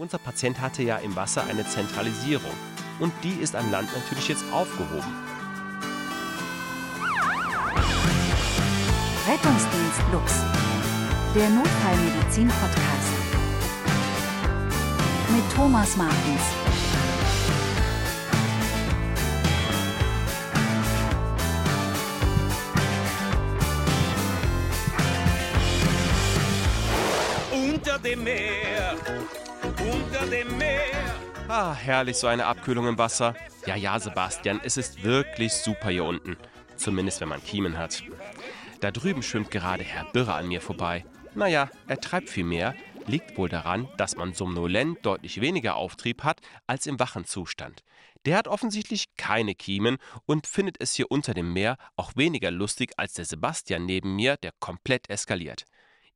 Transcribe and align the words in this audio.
Unser 0.00 0.16
Patient 0.16 0.58
hatte 0.62 0.82
ja 0.82 0.96
im 0.96 1.14
Wasser 1.14 1.44
eine 1.44 1.62
Zentralisierung 1.68 2.54
und 3.00 3.12
die 3.22 3.34
ist 3.34 3.54
an 3.54 3.70
Land 3.70 3.90
natürlich 3.94 4.28
jetzt 4.28 4.50
aufgehoben. 4.50 5.12
Rettungsdienst 9.28 10.00
Lux. 10.10 10.32
Der 11.34 11.50
Notfallmedizin-Podcast. 11.50 13.12
Mit 15.34 15.54
Thomas 15.54 15.94
Martens. 15.98 16.40
Unter 27.52 27.98
dem 27.98 28.24
Meer, 28.24 28.96
unter 29.80 30.26
dem 30.26 30.58
Meer. 30.58 30.70
Ah, 31.48 31.74
herrlich, 31.74 32.16
so 32.16 32.26
eine 32.26 32.46
Abkühlung 32.46 32.86
im 32.86 32.98
Wasser. 32.98 33.34
Ja, 33.66 33.76
ja, 33.76 33.98
Sebastian, 33.98 34.60
es 34.62 34.76
ist 34.76 35.02
wirklich 35.02 35.52
super 35.52 35.90
hier 35.90 36.04
unten. 36.04 36.36
Zumindest 36.76 37.20
wenn 37.20 37.28
man 37.28 37.42
Kiemen 37.42 37.76
hat. 37.76 38.02
Da 38.80 38.90
drüben 38.90 39.22
schwimmt 39.22 39.50
gerade 39.50 39.84
Herr 39.84 40.04
Birre 40.12 40.34
an 40.34 40.48
mir 40.48 40.60
vorbei. 40.60 41.04
Naja, 41.34 41.70
er 41.86 42.00
treibt 42.00 42.30
viel 42.30 42.44
mehr, 42.44 42.74
liegt 43.06 43.36
wohl 43.36 43.48
daran, 43.48 43.88
dass 43.98 44.16
man 44.16 44.32
somnolent 44.32 45.04
deutlich 45.04 45.40
weniger 45.40 45.76
Auftrieb 45.76 46.24
hat 46.24 46.40
als 46.66 46.86
im 46.86 46.98
wachen 46.98 47.24
Zustand. 47.24 47.82
Der 48.26 48.36
hat 48.36 48.48
offensichtlich 48.48 49.16
keine 49.16 49.54
Kiemen 49.54 49.96
und 50.26 50.46
findet 50.46 50.76
es 50.80 50.94
hier 50.94 51.10
unter 51.10 51.34
dem 51.34 51.52
Meer 51.52 51.76
auch 51.96 52.12
weniger 52.16 52.50
lustig 52.50 52.92
als 52.96 53.14
der 53.14 53.24
Sebastian 53.24 53.86
neben 53.86 54.14
mir, 54.14 54.36
der 54.36 54.52
komplett 54.60 55.08
eskaliert. 55.08 55.64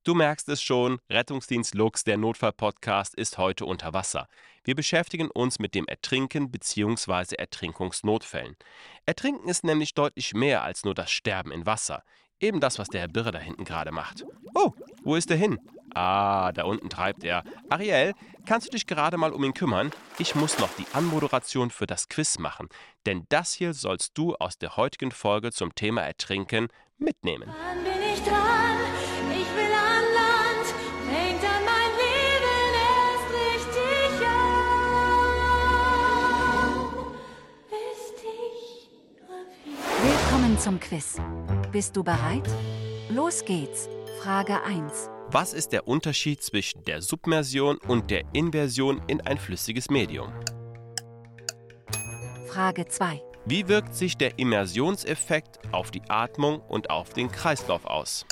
Du 0.04 0.12
merkst 0.12 0.50
es 0.50 0.62
schon, 0.62 0.98
Rettungsdienst 1.08 1.74
Lux, 1.74 2.04
der 2.04 2.18
Notfallpodcast, 2.18 3.14
ist 3.14 3.38
heute 3.38 3.64
unter 3.64 3.94
Wasser. 3.94 4.28
Wir 4.62 4.74
beschäftigen 4.74 5.30
uns 5.30 5.58
mit 5.58 5.74
dem 5.74 5.86
Ertrinken 5.86 6.50
bzw. 6.50 7.36
Ertrinkungsnotfällen. 7.36 8.54
Ertrinken 9.06 9.48
ist 9.48 9.64
nämlich 9.64 9.94
deutlich 9.94 10.34
mehr 10.34 10.62
als 10.62 10.84
nur 10.84 10.94
das 10.94 11.10
Sterben 11.10 11.52
in 11.52 11.64
Wasser. 11.64 12.02
Eben 12.38 12.60
das, 12.60 12.78
was 12.78 12.88
der 12.88 13.00
Herr 13.00 13.08
Birre 13.08 13.30
da 13.30 13.38
hinten 13.38 13.64
gerade 13.64 13.92
macht. 13.92 14.26
Oh, 14.54 14.72
wo 15.04 15.16
ist 15.16 15.30
er 15.30 15.38
hin? 15.38 15.58
Ah, 15.94 16.52
da 16.52 16.64
unten 16.64 16.90
treibt 16.90 17.24
er. 17.24 17.42
Ariel, 17.70 18.12
kannst 18.44 18.66
du 18.66 18.72
dich 18.72 18.86
gerade 18.86 19.16
mal 19.16 19.32
um 19.32 19.42
ihn 19.42 19.54
kümmern? 19.54 19.90
Ich 20.18 20.34
muss 20.34 20.58
noch 20.58 20.74
die 20.76 20.86
Anmoderation 20.92 21.70
für 21.70 21.86
das 21.86 22.10
Quiz 22.10 22.38
machen, 22.38 22.68
denn 23.06 23.24
das 23.30 23.54
hier 23.54 23.72
sollst 23.72 24.18
du 24.18 24.34
aus 24.34 24.58
der 24.58 24.76
heutigen 24.76 25.12
Folge 25.12 25.50
zum 25.50 25.74
Thema 25.74 26.02
Ertrinken 26.02 26.68
mitnehmen. 26.98 27.48
Wann 27.48 27.84
bin 27.84 28.02
ich 28.12 28.22
dran? 28.22 29.13
Willkommen 40.34 40.58
zum 40.58 40.80
Quiz. 40.80 41.14
Bist 41.70 41.96
du 41.96 42.02
bereit? 42.02 42.42
Los 43.08 43.44
geht's. 43.44 43.88
Frage 44.20 44.60
1. 44.64 45.08
Was 45.30 45.52
ist 45.52 45.68
der 45.68 45.86
Unterschied 45.86 46.42
zwischen 46.42 46.82
der 46.82 47.02
Submersion 47.02 47.78
und 47.86 48.10
der 48.10 48.24
Inversion 48.32 49.00
in 49.06 49.20
ein 49.20 49.38
flüssiges 49.38 49.90
Medium? 49.90 50.32
Frage 52.48 52.88
2. 52.88 53.22
Wie 53.46 53.68
wirkt 53.68 53.94
sich 53.94 54.16
der 54.16 54.36
Immersionseffekt 54.36 55.60
auf 55.70 55.92
die 55.92 56.02
Atmung 56.08 56.58
und 56.62 56.90
auf 56.90 57.10
den 57.10 57.30
Kreislauf 57.30 57.84
aus? 57.84 58.26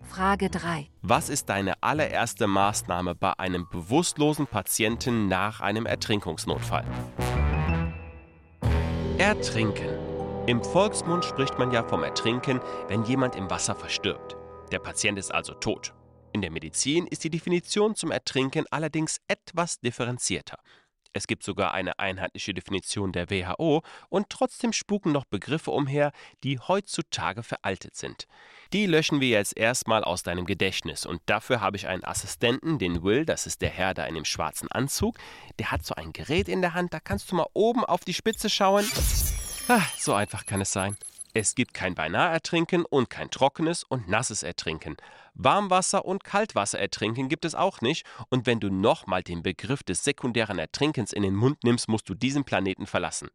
Frage 0.00 0.48
3. 0.48 0.86
Was 1.02 1.28
ist 1.28 1.48
deine 1.48 1.82
allererste 1.82 2.46
Maßnahme 2.46 3.16
bei 3.16 3.32
einem 3.32 3.66
bewusstlosen 3.68 4.46
Patienten 4.46 5.26
nach 5.26 5.60
einem 5.60 5.86
Ertrinkungsnotfall? 5.86 6.84
Ertrinken. 9.18 9.96
Im 10.48 10.60
Volksmund 10.60 11.24
spricht 11.24 11.56
man 11.56 11.70
ja 11.70 11.84
vom 11.84 12.02
Ertrinken, 12.02 12.60
wenn 12.88 13.04
jemand 13.04 13.36
im 13.36 13.48
Wasser 13.48 13.76
verstirbt. 13.76 14.36
Der 14.72 14.80
Patient 14.80 15.20
ist 15.20 15.32
also 15.32 15.54
tot. 15.54 15.94
In 16.32 16.42
der 16.42 16.50
Medizin 16.50 17.06
ist 17.06 17.22
die 17.22 17.30
Definition 17.30 17.94
zum 17.94 18.10
Ertrinken 18.10 18.64
allerdings 18.70 19.18
etwas 19.28 19.78
differenzierter. 19.78 20.58
Es 21.14 21.26
gibt 21.26 21.44
sogar 21.44 21.72
eine 21.72 21.98
einheitliche 21.98 22.52
Definition 22.52 23.12
der 23.12 23.30
WHO 23.30 23.82
und 24.10 24.28
trotzdem 24.28 24.72
spuken 24.72 25.12
noch 25.12 25.24
Begriffe 25.24 25.70
umher, 25.70 26.12
die 26.42 26.58
heutzutage 26.58 27.42
veraltet 27.42 27.96
sind. 27.96 28.26
Die 28.72 28.86
löschen 28.86 29.20
wir 29.20 29.28
jetzt 29.28 29.56
erstmal 29.56 30.02
aus 30.02 30.24
deinem 30.24 30.44
Gedächtnis 30.44 31.06
und 31.06 31.22
dafür 31.26 31.60
habe 31.60 31.76
ich 31.76 31.86
einen 31.86 32.04
Assistenten, 32.04 32.78
den 32.78 33.04
Will, 33.04 33.24
das 33.24 33.46
ist 33.46 33.62
der 33.62 33.70
Herr 33.70 33.94
da 33.94 34.04
in 34.06 34.16
dem 34.16 34.24
schwarzen 34.24 34.70
Anzug. 34.70 35.16
Der 35.60 35.70
hat 35.70 35.86
so 35.86 35.94
ein 35.94 36.12
Gerät 36.12 36.48
in 36.48 36.60
der 36.60 36.74
Hand, 36.74 36.92
da 36.92 36.98
kannst 36.98 37.30
du 37.30 37.36
mal 37.36 37.46
oben 37.54 37.84
auf 37.84 38.04
die 38.04 38.14
Spitze 38.14 38.50
schauen. 38.50 38.84
Ah, 39.68 39.80
so 39.96 40.12
einfach 40.12 40.44
kann 40.44 40.60
es 40.60 40.72
sein. 40.72 40.96
Es 41.36 41.56
gibt 41.56 41.74
kein 41.74 41.96
Beinahe-Ertrinken 41.96 42.84
und 42.84 43.10
kein 43.10 43.28
trockenes 43.28 43.82
und 43.82 44.08
nasses 44.08 44.44
Ertrinken. 44.44 44.96
Warmwasser- 45.34 46.04
und 46.04 46.22
Kaltwasser-Ertrinken 46.22 47.28
gibt 47.28 47.44
es 47.44 47.56
auch 47.56 47.80
nicht. 47.80 48.06
Und 48.30 48.46
wenn 48.46 48.60
du 48.60 48.70
nochmal 48.70 49.24
den 49.24 49.42
Begriff 49.42 49.82
des 49.82 50.04
sekundären 50.04 50.60
Ertrinkens 50.60 51.12
in 51.12 51.24
den 51.24 51.34
Mund 51.34 51.64
nimmst, 51.64 51.88
musst 51.88 52.08
du 52.08 52.14
diesen 52.14 52.44
Planeten 52.44 52.86
verlassen. 52.86 53.30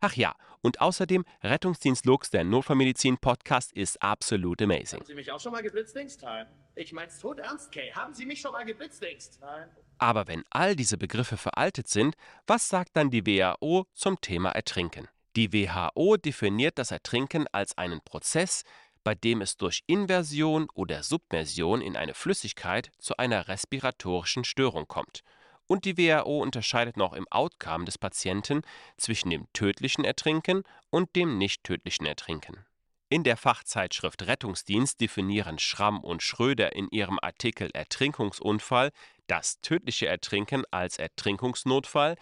Ach 0.00 0.12
ja, 0.12 0.34
und 0.60 0.82
außerdem 0.82 1.24
Rettungsdienst 1.42 2.04
Lux, 2.04 2.28
der 2.28 2.44
Notfallmedizin-Podcast, 2.44 3.72
ist 3.72 4.02
absolut 4.02 4.60
amazing. 4.60 5.00
Haben 5.00 5.06
Sie 5.06 5.14
mich 5.14 5.32
auch 5.32 5.40
schon 5.40 5.52
mal 5.52 5.62
geblitzdingst? 5.62 6.20
Nein. 6.20 6.46
Ich 6.74 6.92
mein's 6.92 7.18
tot 7.18 7.38
ernst, 7.38 7.72
Kay. 7.72 7.92
Haben 7.92 8.12
Sie 8.12 8.26
mich 8.26 8.42
schon 8.42 8.52
mal 8.52 8.66
geblitzdingst? 8.66 9.40
Nein. 9.40 9.70
Aber 9.96 10.28
wenn 10.28 10.44
all 10.50 10.76
diese 10.76 10.98
Begriffe 10.98 11.38
veraltet 11.38 11.88
sind, 11.88 12.14
was 12.46 12.68
sagt 12.68 12.94
dann 12.94 13.08
die 13.08 13.26
WHO 13.26 13.86
zum 13.94 14.20
Thema 14.20 14.50
Ertrinken? 14.50 15.08
Die 15.38 15.52
WHO 15.52 16.16
definiert 16.16 16.80
das 16.80 16.90
Ertrinken 16.90 17.46
als 17.52 17.78
einen 17.78 18.00
Prozess, 18.00 18.64
bei 19.04 19.14
dem 19.14 19.40
es 19.40 19.56
durch 19.56 19.84
Inversion 19.86 20.68
oder 20.74 21.04
Submersion 21.04 21.80
in 21.80 21.96
eine 21.96 22.14
Flüssigkeit 22.14 22.90
zu 22.98 23.16
einer 23.18 23.46
respiratorischen 23.46 24.42
Störung 24.42 24.88
kommt. 24.88 25.22
Und 25.68 25.84
die 25.84 25.96
WHO 25.96 26.42
unterscheidet 26.42 26.96
noch 26.96 27.12
im 27.12 27.24
Outcome 27.30 27.84
des 27.84 27.98
Patienten 27.98 28.62
zwischen 28.96 29.30
dem 29.30 29.46
tödlichen 29.52 30.04
Ertrinken 30.04 30.64
und 30.90 31.14
dem 31.14 31.38
nicht 31.38 31.62
tödlichen 31.62 32.04
Ertrinken. 32.04 32.66
In 33.10 33.24
der 33.24 33.38
Fachzeitschrift 33.38 34.26
Rettungsdienst 34.26 35.00
definieren 35.00 35.58
Schramm 35.58 36.04
und 36.04 36.22
Schröder 36.22 36.76
in 36.76 36.88
ihrem 36.90 37.18
Artikel 37.22 37.70
Ertrinkungsunfall 37.72 38.90
das 39.28 39.62
tödliche 39.62 40.06
Ertrinken 40.06 40.64
als 40.70 40.98
Ertrinkungsnotfall, 40.98 42.16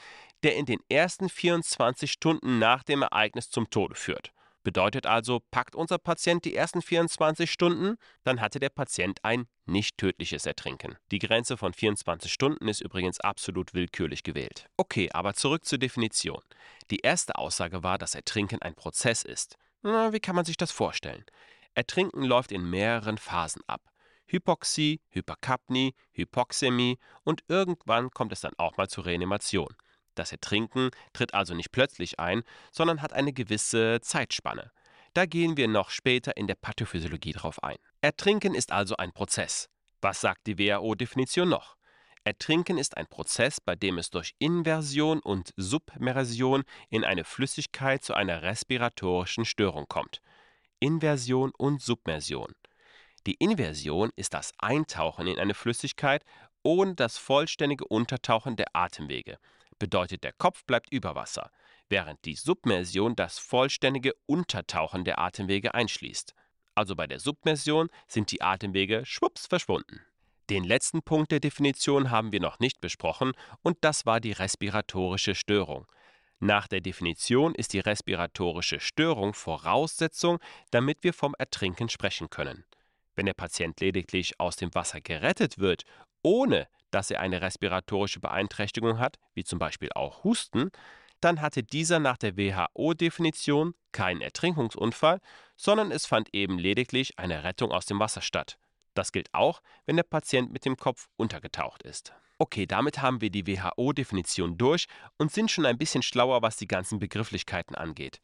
der 0.44 0.54
in 0.54 0.64
den 0.64 0.78
ersten 0.88 1.28
24 1.28 2.12
Stunden 2.12 2.60
nach 2.60 2.84
dem 2.84 3.02
Ereignis 3.02 3.50
zum 3.50 3.68
Tode 3.68 3.96
führt. 3.96 4.32
Bedeutet 4.62 5.06
also, 5.06 5.42
packt 5.50 5.74
unser 5.74 5.98
Patient 5.98 6.44
die 6.44 6.54
ersten 6.54 6.82
24 6.82 7.50
Stunden, 7.50 7.96
dann 8.22 8.40
hatte 8.40 8.60
der 8.60 8.68
Patient 8.68 9.24
ein 9.24 9.46
nicht 9.64 9.98
tödliches 9.98 10.46
Ertrinken. 10.46 10.96
Die 11.10 11.18
Grenze 11.18 11.56
von 11.56 11.72
24 11.72 12.32
Stunden 12.32 12.68
ist 12.68 12.80
übrigens 12.80 13.20
absolut 13.20 13.74
willkürlich 13.74 14.22
gewählt. 14.22 14.68
Okay, 14.76 15.10
aber 15.12 15.34
zurück 15.34 15.64
zur 15.64 15.78
Definition. 15.78 16.42
Die 16.92 16.98
erste 16.98 17.36
Aussage 17.36 17.82
war, 17.82 17.98
dass 17.98 18.14
Ertrinken 18.14 18.62
ein 18.62 18.74
Prozess 18.74 19.22
ist. 19.22 19.56
Na, 19.88 20.12
wie 20.12 20.18
kann 20.18 20.34
man 20.34 20.44
sich 20.44 20.56
das 20.56 20.72
vorstellen? 20.72 21.24
Ertrinken 21.74 22.24
läuft 22.24 22.50
in 22.50 22.68
mehreren 22.68 23.18
Phasen 23.18 23.62
ab. 23.68 23.80
Hypoxie, 24.26 25.00
Hyperkapnie, 25.10 25.94
Hypoxämie 26.10 26.98
und 27.22 27.44
irgendwann 27.46 28.10
kommt 28.10 28.32
es 28.32 28.40
dann 28.40 28.54
auch 28.58 28.76
mal 28.76 28.88
zur 28.88 29.06
Reanimation. 29.06 29.76
Das 30.16 30.32
Ertrinken 30.32 30.90
tritt 31.12 31.34
also 31.34 31.54
nicht 31.54 31.70
plötzlich 31.70 32.18
ein, 32.18 32.42
sondern 32.72 33.00
hat 33.00 33.12
eine 33.12 33.32
gewisse 33.32 34.00
Zeitspanne. 34.00 34.72
Da 35.14 35.24
gehen 35.24 35.56
wir 35.56 35.68
noch 35.68 35.90
später 35.90 36.36
in 36.36 36.48
der 36.48 36.56
Pathophysiologie 36.56 37.34
drauf 37.34 37.62
ein. 37.62 37.76
Ertrinken 38.00 38.56
ist 38.56 38.72
also 38.72 38.96
ein 38.96 39.12
Prozess. 39.12 39.68
Was 40.00 40.20
sagt 40.20 40.48
die 40.48 40.58
WHO-Definition 40.58 41.48
noch? 41.48 41.75
Ertrinken 42.26 42.76
ist 42.76 42.96
ein 42.96 43.06
Prozess, 43.06 43.60
bei 43.60 43.76
dem 43.76 43.98
es 43.98 44.10
durch 44.10 44.34
Inversion 44.40 45.20
und 45.20 45.52
Submersion 45.56 46.64
in 46.90 47.04
eine 47.04 47.22
Flüssigkeit 47.22 48.02
zu 48.02 48.14
einer 48.14 48.42
respiratorischen 48.42 49.44
Störung 49.44 49.86
kommt. 49.86 50.20
Inversion 50.80 51.52
und 51.56 51.80
Submersion. 51.80 52.52
Die 53.28 53.34
Inversion 53.34 54.10
ist 54.16 54.34
das 54.34 54.52
Eintauchen 54.58 55.28
in 55.28 55.38
eine 55.38 55.54
Flüssigkeit 55.54 56.24
ohne 56.64 56.96
das 56.96 57.16
vollständige 57.16 57.84
Untertauchen 57.84 58.56
der 58.56 58.74
Atemwege. 58.74 59.38
Bedeutet, 59.78 60.24
der 60.24 60.32
Kopf 60.32 60.64
bleibt 60.64 60.90
über 60.92 61.14
Wasser, 61.14 61.52
während 61.88 62.24
die 62.24 62.34
Submersion 62.34 63.14
das 63.14 63.38
vollständige 63.38 64.14
Untertauchen 64.26 65.04
der 65.04 65.20
Atemwege 65.20 65.74
einschließt. 65.74 66.34
Also 66.74 66.96
bei 66.96 67.06
der 67.06 67.20
Submersion 67.20 67.88
sind 68.08 68.32
die 68.32 68.42
Atemwege 68.42 69.06
schwupps 69.06 69.46
verschwunden. 69.46 70.00
Den 70.50 70.64
letzten 70.64 71.02
Punkt 71.02 71.32
der 71.32 71.40
Definition 71.40 72.10
haben 72.10 72.32
wir 72.32 72.40
noch 72.40 72.58
nicht 72.58 72.80
besprochen 72.80 73.32
und 73.62 73.78
das 73.80 74.06
war 74.06 74.20
die 74.20 74.32
respiratorische 74.32 75.34
Störung. 75.34 75.86
Nach 76.38 76.68
der 76.68 76.80
Definition 76.80 77.54
ist 77.54 77.72
die 77.72 77.80
respiratorische 77.80 78.78
Störung 78.78 79.34
Voraussetzung, 79.34 80.38
damit 80.70 81.02
wir 81.02 81.14
vom 81.14 81.34
Ertrinken 81.38 81.88
sprechen 81.88 82.30
können. 82.30 82.64
Wenn 83.14 83.26
der 83.26 83.34
Patient 83.34 83.80
lediglich 83.80 84.38
aus 84.38 84.56
dem 84.56 84.74
Wasser 84.74 85.00
gerettet 85.00 85.58
wird 85.58 85.84
ohne 86.26 86.66
dass 86.90 87.10
er 87.10 87.20
eine 87.20 87.40
respiratorische 87.40 88.20
Beeinträchtigung 88.20 88.98
hat, 88.98 89.16
wie 89.34 89.44
zum 89.44 89.58
Beispiel 89.58 89.90
auch 89.94 90.24
Husten, 90.24 90.70
dann 91.20 91.40
hatte 91.40 91.62
dieser 91.62 92.00
nach 92.00 92.16
der 92.16 92.36
WHO-Definition 92.36 93.74
keinen 93.92 94.20
Ertrinkungsunfall, 94.20 95.20
sondern 95.56 95.92
es 95.92 96.06
fand 96.06 96.34
eben 96.34 96.58
lediglich 96.58 97.18
eine 97.18 97.44
Rettung 97.44 97.70
aus 97.70 97.86
dem 97.86 98.00
Wasser 98.00 98.22
statt. 98.22 98.58
Das 98.96 99.12
gilt 99.12 99.32
auch, 99.34 99.60
wenn 99.84 99.96
der 99.96 100.04
Patient 100.04 100.52
mit 100.52 100.64
dem 100.64 100.76
Kopf 100.76 101.08
untergetaucht 101.16 101.82
ist. 101.82 102.14
Okay, 102.38 102.66
damit 102.66 103.02
haben 103.02 103.20
wir 103.20 103.30
die 103.30 103.46
WHO-Definition 103.46 104.56
durch 104.56 104.86
und 105.18 105.30
sind 105.30 105.50
schon 105.50 105.66
ein 105.66 105.78
bisschen 105.78 106.02
schlauer, 106.02 106.42
was 106.42 106.56
die 106.56 106.66
ganzen 106.66 106.98
Begrifflichkeiten 106.98 107.74
angeht. 107.76 108.20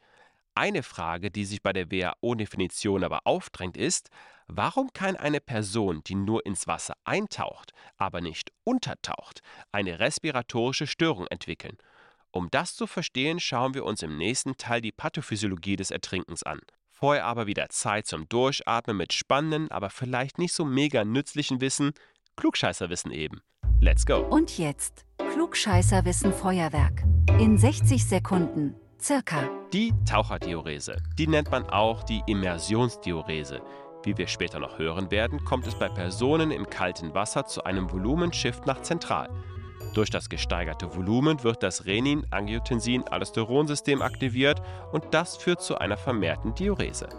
Eine 0.55 0.83
Frage, 0.83 1.31
die 1.31 1.45
sich 1.45 1.63
bei 1.63 1.73
der 1.73 1.91
WHO-Definition 1.91 3.05
aber 3.05 3.27
aufdrängt, 3.27 3.77
ist, 3.77 4.09
warum 4.49 4.93
kann 4.93 5.17
eine 5.17 5.41
Person, 5.41 6.03
die 6.07 6.15
nur 6.15 6.45
ins 6.45 6.67
Wasser 6.67 6.95
eintaucht, 7.05 7.73
aber 7.97 8.21
nicht 8.21 8.51
untertaucht, 8.65 9.41
eine 9.73 9.99
respiratorische 9.99 10.87
Störung 10.87 11.27
entwickeln? 11.27 11.77
Um 12.31 12.51
das 12.51 12.75
zu 12.77 12.87
verstehen, 12.87 13.41
schauen 13.41 13.75
wir 13.75 13.85
uns 13.85 14.03
im 14.03 14.17
nächsten 14.17 14.57
Teil 14.57 14.81
die 14.81 14.93
Pathophysiologie 14.93 15.77
des 15.77 15.91
Ertrinkens 15.91 16.43
an. 16.43 16.61
Vorher 17.03 17.25
aber 17.25 17.49
wieder 17.49 17.69
Zeit 17.69 18.07
zum 18.07 18.29
Durchatmen 18.29 18.97
mit 18.97 19.13
spannenden, 19.13 19.69
aber 19.73 19.91
vielleicht 19.91 20.39
nicht 20.39 20.55
so 20.55 20.65
mega 20.65 21.05
nützlichen 21.05 21.61
Wissen, 21.61 21.95
Klugscheißerwissen 22.37 23.11
eben. 23.11 23.41
Let's 23.81 24.07
go! 24.07 24.19
Und 24.19 24.57
jetzt 24.57 25.05
Klugscheißerwissen 25.33 26.33
Feuerwerk. 26.33 27.03
In 27.41 27.59
60 27.59 28.07
Sekunden, 28.07 28.77
circa. 29.01 29.51
Die 29.73 29.93
Taucherdiurese, 30.09 31.03
die 31.19 31.27
nennt 31.27 31.51
man 31.51 31.65
auch 31.65 32.05
die 32.05 32.23
Immersionsdiurese. 32.29 33.63
Wie 34.05 34.17
wir 34.17 34.29
später 34.29 34.61
noch 34.61 34.79
hören 34.79 35.11
werden, 35.11 35.45
kommt 35.45 35.67
es 35.67 35.75
bei 35.75 35.89
Personen 35.89 36.53
im 36.53 36.71
kalten 36.71 37.15
Wasser 37.15 37.47
zu 37.47 37.65
einem 37.65 37.91
Volumenshift 37.91 38.65
nach 38.65 38.81
zentral. 38.83 39.29
Durch 39.95 40.11
das 40.11 40.29
gesteigerte 40.29 40.95
Volumen 40.97 41.43
wird 41.45 41.63
das 41.63 41.85
Renin-Angiotensin-Aldosteronsystem 41.85 44.01
aktiviert 44.01 44.63
und 44.93 45.05
das 45.13 45.37
führt 45.37 45.61
zu 45.61 45.77
einer 45.77 45.99
vermehrten 45.99 46.55
Diurese. 46.55 47.11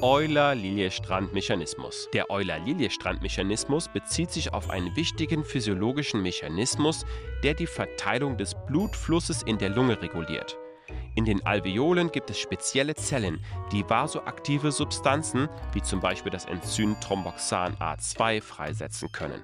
Euler-Liljestrand-Mechanismus. 0.00 2.08
Der 2.14 2.30
Euler-Liljestrand-Mechanismus 2.30 3.88
bezieht 3.88 4.30
sich 4.30 4.54
auf 4.54 4.70
einen 4.70 4.94
wichtigen 4.96 5.44
physiologischen 5.44 6.22
Mechanismus, 6.22 7.04
der 7.42 7.54
die 7.54 7.66
Verteilung 7.66 8.36
des 8.36 8.54
Blutflusses 8.66 9.42
in 9.42 9.58
der 9.58 9.70
Lunge 9.70 10.00
reguliert. 10.00 10.56
In 11.14 11.24
den 11.24 11.44
Alveolen 11.44 12.10
gibt 12.10 12.30
es 12.30 12.38
spezielle 12.38 12.94
Zellen, 12.94 13.44
die 13.70 13.88
vasoaktive 13.88 14.72
Substanzen, 14.72 15.48
wie 15.72 15.82
zum 15.82 16.00
Beispiel 16.00 16.32
das 16.32 16.46
Enzym 16.46 16.98
Thromboxan 17.00 17.76
A2, 17.76 18.40
freisetzen 18.40 19.12
können. 19.12 19.42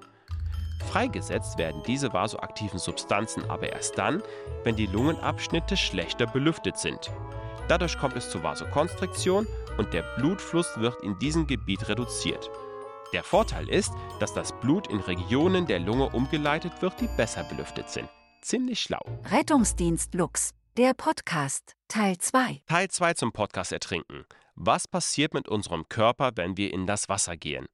Freigesetzt 0.86 1.58
werden 1.58 1.82
diese 1.86 2.12
vasoaktiven 2.12 2.78
Substanzen 2.78 3.48
aber 3.50 3.72
erst 3.72 3.98
dann, 3.98 4.22
wenn 4.64 4.76
die 4.76 4.86
Lungenabschnitte 4.86 5.76
schlechter 5.76 6.26
belüftet 6.26 6.78
sind. 6.78 7.10
Dadurch 7.68 7.98
kommt 7.98 8.16
es 8.16 8.30
zur 8.30 8.42
Vasokonstriktion 8.42 9.46
und 9.76 9.92
der 9.92 10.02
Blutfluss 10.16 10.78
wird 10.78 11.02
in 11.02 11.18
diesem 11.18 11.46
Gebiet 11.46 11.88
reduziert. 11.88 12.50
Der 13.12 13.22
Vorteil 13.22 13.68
ist, 13.68 13.92
dass 14.20 14.34
das 14.34 14.58
Blut 14.60 14.88
in 14.88 15.00
Regionen 15.00 15.66
der 15.66 15.78
Lunge 15.78 16.08
umgeleitet 16.10 16.80
wird, 16.80 17.00
die 17.00 17.08
besser 17.16 17.44
belüftet 17.44 17.88
sind. 17.90 18.08
Ziemlich 18.42 18.80
schlau. 18.80 19.00
Rettungsdienst 19.30 20.14
Lux, 20.14 20.52
der 20.76 20.94
Podcast, 20.94 21.74
Teil 21.88 22.18
2. 22.18 22.62
Teil 22.66 22.88
2 22.88 23.14
zum 23.14 23.32
Podcast 23.32 23.72
Ertrinken. 23.72 24.24
Was 24.54 24.88
passiert 24.88 25.34
mit 25.34 25.48
unserem 25.48 25.88
Körper, 25.88 26.32
wenn 26.34 26.56
wir 26.56 26.72
in 26.72 26.86
das 26.86 27.08
Wasser 27.08 27.36
gehen? 27.36 27.66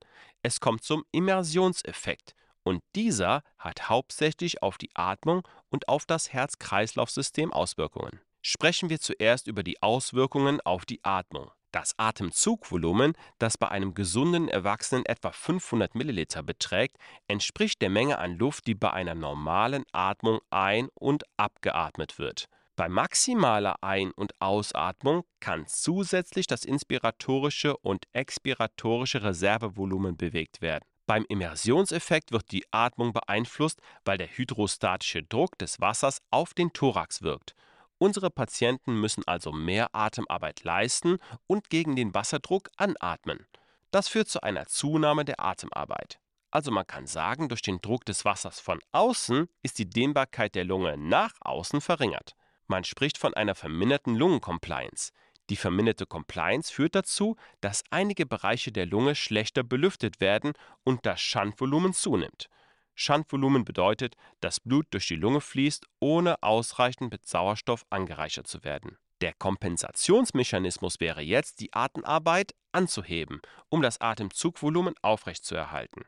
Es 0.43 0.61
kommt 0.61 0.83
zum 0.83 1.05
Immersionseffekt 1.13 2.35
und 2.65 2.83
dieser 2.97 3.43
hat 3.59 3.89
hauptsächlich 3.89 4.63
auf 4.63 4.79
die 4.79 4.91
Atmung 4.95 5.47
und 5.69 5.89
auf 5.89 6.07
das 6.07 6.33
Herz-Kreislauf-System 6.33 7.53
Auswirkungen. 7.53 8.21
Sprechen 8.43 8.91
wir 8.91 9.01
zuerst 9.01 9.47
über 9.47 9.63
die 9.63 9.83
Auswirkungen 9.83 10.61
auf 10.63 10.85
die 10.85 11.01
Atmung. 11.05 11.51
Das 11.73 11.93
Atemzugvolumen, 11.97 13.15
das 13.39 13.59
bei 13.59 13.69
einem 13.69 13.95
gesunden 13.95 14.49
Erwachsenen 14.49 15.05
etwa 15.07 15.33
500 15.33 15.95
Milliliter 15.95 16.43
beträgt, 16.43 16.99
entspricht 17.27 17.83
der 17.83 17.91
Menge 17.91 18.19
an 18.19 18.37
Luft, 18.37 18.67
die 18.67 18.75
bei 18.75 18.93
einer 18.93 19.15
normalen 19.15 19.85
Atmung 19.93 20.41
ein- 20.51 20.89
und 20.95 21.25
abgeatmet 21.37 22.19
wird. 22.19 22.47
Bei 22.77 22.89
maximaler 22.89 23.83
Ein- 23.83 24.13
und 24.13 24.33
Ausatmung 24.41 25.25
kann 25.41 25.67
zusätzlich 25.67 26.47
das 26.47 26.65
inspiratorische 26.65 27.77
und 27.77 28.07
expiratorische 28.13 29.23
Reservevolumen 29.23 30.17
bewegt 30.17 30.61
werden. 30.61 30.85
Beim 31.07 31.27
Immersionseffekt 31.29 32.33
wird 32.33 32.51
die 32.51 32.65
Atmung 32.71 33.13
beeinflusst, 33.13 33.81
weil 34.05 34.17
der 34.17 34.29
hydrostatische 34.29 35.23
Druck 35.23 35.59
des 35.59 35.81
Wassers 35.81 36.23
auf 36.31 36.55
den 36.55 36.73
Thorax 36.73 37.21
wirkt. 37.23 37.55
Unsere 37.99 38.31
Patienten 38.31 39.01
müssen 39.01 39.23
also 39.27 39.53
mehr 39.53 39.95
Atemarbeit 39.95 40.65
leisten 40.65 41.19
und 41.47 41.69
gegen 41.71 41.95
den 41.95 42.15
Wasserdruck 42.15 42.71
anatmen. 42.77 43.47
Das 43.91 44.09
führt 44.09 44.29
zu 44.29 44.43
einer 44.43 44.67
Zunahme 44.67 45.25
der 45.25 45.41
Atemarbeit. 45.41 46.19
Also 46.51 46.71
man 46.71 46.87
kann 46.87 47.07
sagen, 47.07 47.49
durch 47.49 47.63
den 47.63 47.81
Druck 47.81 48.05
des 48.05 48.25
Wassers 48.25 48.61
von 48.61 48.79
außen 48.93 49.49
ist 49.63 49.79
die 49.79 49.91
Dehnbarkeit 49.91 50.55
der 50.55 50.65
Lunge 50.65 50.97
nach 50.97 51.33
außen 51.41 51.81
verringert. 51.81 52.35
Man 52.67 52.85
spricht 52.85 53.19
von 53.19 53.35
einer 53.35 53.55
verminderten 53.55 54.17
Lungencompliance. 54.17 55.13
Die 55.51 55.57
verminderte 55.57 56.07
Compliance 56.07 56.73
führt 56.73 56.95
dazu, 56.95 57.37
dass 57.61 57.85
einige 57.91 58.25
Bereiche 58.25 58.73
der 58.73 58.87
Lunge 58.87 59.15
schlechter 59.15 59.63
belüftet 59.63 60.21
werden 60.21 60.53
und 60.85 61.05
das 61.05 61.21
Schandvolumen 61.21 61.93
zunimmt. 61.93 62.49
Schandvolumen 62.95 63.65
bedeutet, 63.65 64.15
dass 64.41 64.61
Blut 64.61 64.87
durch 64.91 65.09
die 65.09 65.17
Lunge 65.17 65.41
fließt, 65.41 65.87
ohne 66.01 66.43
ausreichend 66.43 67.11
mit 67.11 67.27
Sauerstoff 67.27 67.85
angereichert 67.91 68.47
zu 68.47 68.65
werden. 68.65 68.97
Der 69.21 69.33
Kompensationsmechanismus 69.33 71.01
wäre 71.01 71.21
jetzt, 71.21 71.61
die 71.61 71.73
Atemarbeit 71.73 72.55
anzuheben, 72.73 73.41
um 73.69 73.83
das 73.83 74.01
Atemzugvolumen 74.01 74.95
aufrechtzuerhalten. 75.03 76.05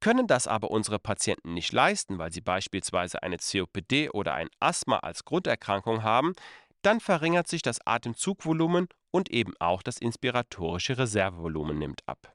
Können 0.00 0.28
das 0.28 0.46
aber 0.46 0.70
unsere 0.70 1.00
Patienten 1.00 1.54
nicht 1.54 1.72
leisten, 1.72 2.18
weil 2.18 2.32
sie 2.32 2.40
beispielsweise 2.40 3.22
eine 3.22 3.38
COPD 3.38 4.10
oder 4.10 4.34
ein 4.34 4.48
Asthma 4.60 4.98
als 4.98 5.24
Grunderkrankung 5.24 6.04
haben, 6.04 6.34
dann 6.82 7.00
verringert 7.00 7.48
sich 7.48 7.62
das 7.62 7.78
Atemzugvolumen 7.86 8.88
und 9.10 9.30
eben 9.30 9.54
auch 9.58 9.82
das 9.82 9.98
inspiratorische 9.98 10.98
Reservevolumen 10.98 11.78
nimmt 11.78 12.02
ab. 12.06 12.34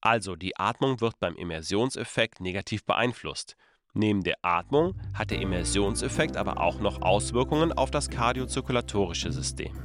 Also 0.00 0.36
die 0.36 0.56
Atmung 0.56 1.00
wird 1.00 1.18
beim 1.18 1.34
Immersionseffekt 1.34 2.40
negativ 2.40 2.84
beeinflusst. 2.84 3.56
Neben 3.94 4.22
der 4.22 4.36
Atmung 4.42 5.00
hat 5.14 5.30
der 5.30 5.40
Immersionseffekt 5.40 6.36
aber 6.36 6.60
auch 6.60 6.78
noch 6.78 7.02
Auswirkungen 7.02 7.72
auf 7.72 7.90
das 7.90 8.10
kardiozirkulatorische 8.10 9.32
System. 9.32 9.76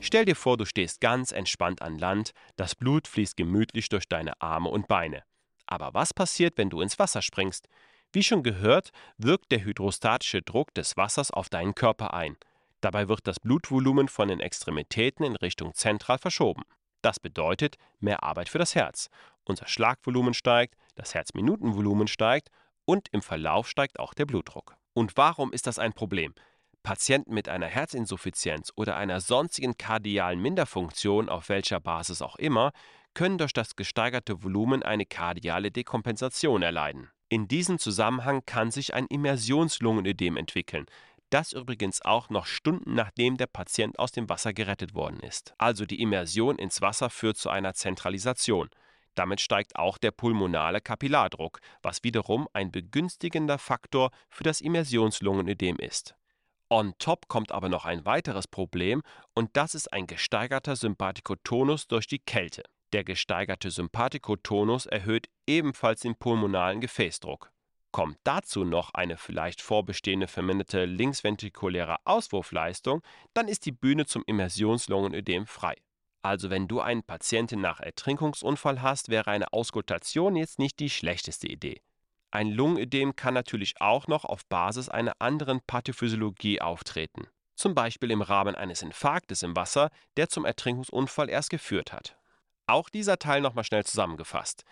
Stell 0.00 0.24
dir 0.24 0.36
vor, 0.36 0.56
du 0.56 0.64
stehst 0.64 1.00
ganz 1.00 1.30
entspannt 1.30 1.82
an 1.82 1.98
Land, 1.98 2.32
das 2.56 2.74
Blut 2.74 3.06
fließt 3.06 3.36
gemütlich 3.36 3.88
durch 3.88 4.08
deine 4.08 4.40
Arme 4.40 4.68
und 4.68 4.88
Beine. 4.88 5.22
Aber 5.66 5.94
was 5.94 6.12
passiert, 6.12 6.58
wenn 6.58 6.70
du 6.70 6.80
ins 6.80 6.98
Wasser 6.98 7.22
springst? 7.22 7.68
Wie 8.12 8.22
schon 8.22 8.42
gehört, 8.42 8.90
wirkt 9.16 9.50
der 9.52 9.64
hydrostatische 9.64 10.42
Druck 10.42 10.74
des 10.74 10.98
Wassers 10.98 11.30
auf 11.30 11.48
deinen 11.48 11.74
Körper 11.74 12.12
ein. 12.12 12.36
Dabei 12.82 13.08
wird 13.08 13.26
das 13.26 13.40
Blutvolumen 13.40 14.08
von 14.08 14.28
den 14.28 14.40
Extremitäten 14.40 15.24
in 15.24 15.36
Richtung 15.36 15.72
zentral 15.72 16.18
verschoben. 16.18 16.62
Das 17.00 17.18
bedeutet 17.18 17.76
mehr 18.00 18.22
Arbeit 18.22 18.50
für 18.50 18.58
das 18.58 18.74
Herz. 18.74 19.08
Unser 19.44 19.66
Schlagvolumen 19.66 20.34
steigt, 20.34 20.74
das 20.94 21.14
Herzminutenvolumen 21.14 22.06
steigt 22.06 22.50
und 22.84 23.08
im 23.12 23.22
Verlauf 23.22 23.68
steigt 23.68 23.98
auch 23.98 24.12
der 24.12 24.26
Blutdruck. 24.26 24.76
Und 24.92 25.16
warum 25.16 25.52
ist 25.52 25.66
das 25.66 25.78
ein 25.78 25.94
Problem? 25.94 26.34
Patienten 26.82 27.32
mit 27.32 27.48
einer 27.48 27.66
Herzinsuffizienz 27.66 28.72
oder 28.76 28.96
einer 28.96 29.20
sonstigen 29.20 29.78
kardialen 29.78 30.40
Minderfunktion, 30.40 31.28
auf 31.30 31.48
welcher 31.48 31.80
Basis 31.80 32.20
auch 32.20 32.36
immer, 32.36 32.72
können 33.14 33.38
durch 33.38 33.52
das 33.52 33.76
gesteigerte 33.76 34.42
Volumen 34.42 34.82
eine 34.82 35.06
kardiale 35.06 35.70
Dekompensation 35.70 36.62
erleiden. 36.62 37.08
In 37.32 37.48
diesem 37.48 37.78
Zusammenhang 37.78 38.44
kann 38.44 38.70
sich 38.70 38.92
ein 38.92 39.06
Immersionslungenödem 39.06 40.36
entwickeln, 40.36 40.84
das 41.30 41.54
übrigens 41.54 42.02
auch 42.02 42.28
noch 42.28 42.44
Stunden 42.44 42.94
nachdem 42.94 43.38
der 43.38 43.46
Patient 43.46 43.98
aus 43.98 44.12
dem 44.12 44.28
Wasser 44.28 44.52
gerettet 44.52 44.94
worden 44.94 45.18
ist. 45.20 45.54
Also 45.56 45.86
die 45.86 46.02
Immersion 46.02 46.58
ins 46.58 46.82
Wasser 46.82 47.08
führt 47.08 47.38
zu 47.38 47.48
einer 47.48 47.72
Zentralisation. 47.72 48.68
Damit 49.14 49.40
steigt 49.40 49.76
auch 49.76 49.96
der 49.96 50.10
pulmonale 50.10 50.82
Kapillardruck, 50.82 51.60
was 51.80 52.04
wiederum 52.04 52.48
ein 52.52 52.70
begünstigender 52.70 53.56
Faktor 53.56 54.10
für 54.28 54.44
das 54.44 54.60
Immersionslungenödem 54.60 55.78
ist. 55.78 56.14
On 56.68 56.92
top 56.98 57.28
kommt 57.28 57.50
aber 57.50 57.70
noch 57.70 57.86
ein 57.86 58.04
weiteres 58.04 58.46
Problem 58.46 59.00
und 59.32 59.56
das 59.56 59.74
ist 59.74 59.90
ein 59.90 60.06
gesteigerter 60.06 60.76
Sympathikotonus 60.76 61.88
durch 61.88 62.06
die 62.06 62.18
Kälte. 62.18 62.62
Der 62.92 63.04
gesteigerte 63.04 63.70
Sympathikotonus 63.70 64.86
erhöht 64.86 65.28
ebenfalls 65.46 66.00
den 66.00 66.14
pulmonalen 66.14 66.80
Gefäßdruck. 66.80 67.50
Kommt 67.90 68.18
dazu 68.24 68.64
noch 68.64 68.94
eine 68.94 69.16
vielleicht 69.16 69.60
vorbestehende 69.60 70.26
verminderte 70.26 70.84
linksventrikuläre 70.86 71.96
Auswurfleistung, 72.04 73.02
dann 73.34 73.48
ist 73.48 73.66
die 73.66 73.72
Bühne 73.72 74.06
zum 74.06 74.22
Immersionslungenödem 74.26 75.46
frei. 75.46 75.76
Also 76.22 76.50
wenn 76.50 76.68
du 76.68 76.80
einen 76.80 77.02
Patienten 77.02 77.60
nach 77.60 77.80
Ertrinkungsunfall 77.80 78.80
hast, 78.80 79.08
wäre 79.08 79.30
eine 79.30 79.52
Auskultation 79.52 80.36
jetzt 80.36 80.58
nicht 80.58 80.78
die 80.78 80.88
schlechteste 80.88 81.48
Idee. 81.48 81.82
Ein 82.30 82.50
Lungenödem 82.50 83.16
kann 83.16 83.34
natürlich 83.34 83.80
auch 83.80 84.06
noch 84.06 84.24
auf 84.24 84.46
Basis 84.46 84.88
einer 84.88 85.14
anderen 85.18 85.60
Pathophysiologie 85.66 86.60
auftreten. 86.60 87.26
Zum 87.56 87.74
Beispiel 87.74 88.10
im 88.10 88.22
Rahmen 88.22 88.54
eines 88.54 88.82
Infarktes 88.82 89.42
im 89.42 89.54
Wasser, 89.54 89.90
der 90.16 90.28
zum 90.28 90.46
Ertrinkungsunfall 90.46 91.28
erst 91.28 91.50
geführt 91.50 91.92
hat. 91.92 92.16
Auch 92.66 92.88
dieser 92.88 93.18
Teil 93.18 93.40
nochmal 93.40 93.64
schnell 93.64 93.84
zusammengefasst. 93.84 94.64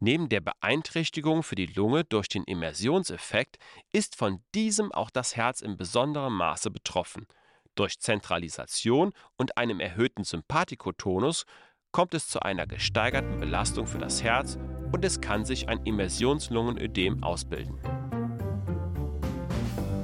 Neben 0.00 0.28
der 0.28 0.40
Beeinträchtigung 0.40 1.42
für 1.42 1.56
die 1.56 1.66
Lunge 1.66 2.04
durch 2.04 2.28
den 2.28 2.44
Immersionseffekt 2.44 3.58
ist 3.92 4.14
von 4.14 4.42
diesem 4.54 4.92
auch 4.92 5.10
das 5.10 5.34
Herz 5.34 5.60
in 5.60 5.76
besonderem 5.76 6.36
Maße 6.36 6.70
betroffen. 6.70 7.26
Durch 7.74 7.98
Zentralisation 7.98 9.12
und 9.36 9.56
einem 9.56 9.80
erhöhten 9.80 10.24
Sympathikotonus 10.24 11.46
kommt 11.90 12.14
es 12.14 12.28
zu 12.28 12.40
einer 12.40 12.66
gesteigerten 12.66 13.40
Belastung 13.40 13.86
für 13.86 13.98
das 13.98 14.22
Herz 14.22 14.56
und 14.92 15.04
es 15.04 15.20
kann 15.20 15.44
sich 15.44 15.68
ein 15.68 15.84
Immersionslungenödem 15.84 17.22
ausbilden. 17.24 17.97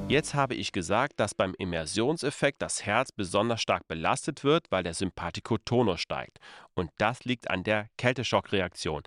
Jetzt 0.07 0.35
habe 0.35 0.53
ich 0.53 0.71
gesagt, 0.71 1.19
dass 1.19 1.33
beim 1.33 1.55
Immersionseffekt 1.57 2.61
das 2.61 2.85
Herz 2.85 3.11
besonders 3.11 3.59
stark 3.59 3.87
belastet 3.87 4.43
wird, 4.43 4.67
weil 4.69 4.83
der 4.83 4.93
Sympathikotonus 4.93 5.99
steigt. 5.99 6.37
Und 6.75 6.91
das 6.99 7.25
liegt 7.25 7.49
an 7.49 7.63
der 7.63 7.87
Kälteschockreaktion. 7.97 9.01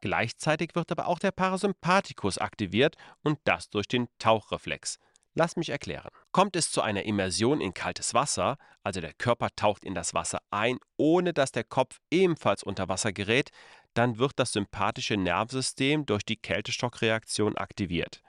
Gleichzeitig 0.00 0.76
wird 0.76 0.92
aber 0.92 1.08
auch 1.08 1.18
der 1.18 1.32
Parasympathikus 1.32 2.38
aktiviert 2.38 2.94
und 3.24 3.40
das 3.42 3.68
durch 3.68 3.88
den 3.88 4.06
Tauchreflex. 4.20 4.98
Lass 5.34 5.56
mich 5.56 5.70
erklären. 5.70 6.10
Kommt 6.30 6.54
es 6.54 6.70
zu 6.70 6.82
einer 6.82 7.02
Immersion 7.02 7.60
in 7.60 7.74
kaltes 7.74 8.14
Wasser, 8.14 8.56
also 8.84 9.00
der 9.00 9.14
Körper 9.14 9.48
taucht 9.56 9.84
in 9.84 9.96
das 9.96 10.14
Wasser 10.14 10.38
ein, 10.52 10.78
ohne 10.96 11.32
dass 11.32 11.50
der 11.50 11.64
Kopf 11.64 11.98
ebenfalls 12.12 12.62
unter 12.62 12.88
Wasser 12.88 13.12
gerät, 13.12 13.50
dann 13.94 14.18
wird 14.18 14.34
das 14.36 14.52
sympathische 14.52 15.16
Nervensystem 15.16 16.06
durch 16.06 16.24
die 16.24 16.36
Kälteschockreaktion 16.36 17.56
aktiviert. 17.56 18.22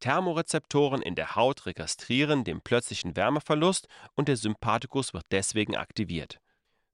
Thermorezeptoren 0.00 1.02
in 1.02 1.14
der 1.14 1.36
Haut 1.36 1.66
registrieren 1.66 2.44
den 2.44 2.60
plötzlichen 2.60 3.16
Wärmeverlust 3.16 3.86
und 4.14 4.28
der 4.28 4.36
Sympathikus 4.36 5.14
wird 5.14 5.26
deswegen 5.30 5.76
aktiviert. 5.76 6.40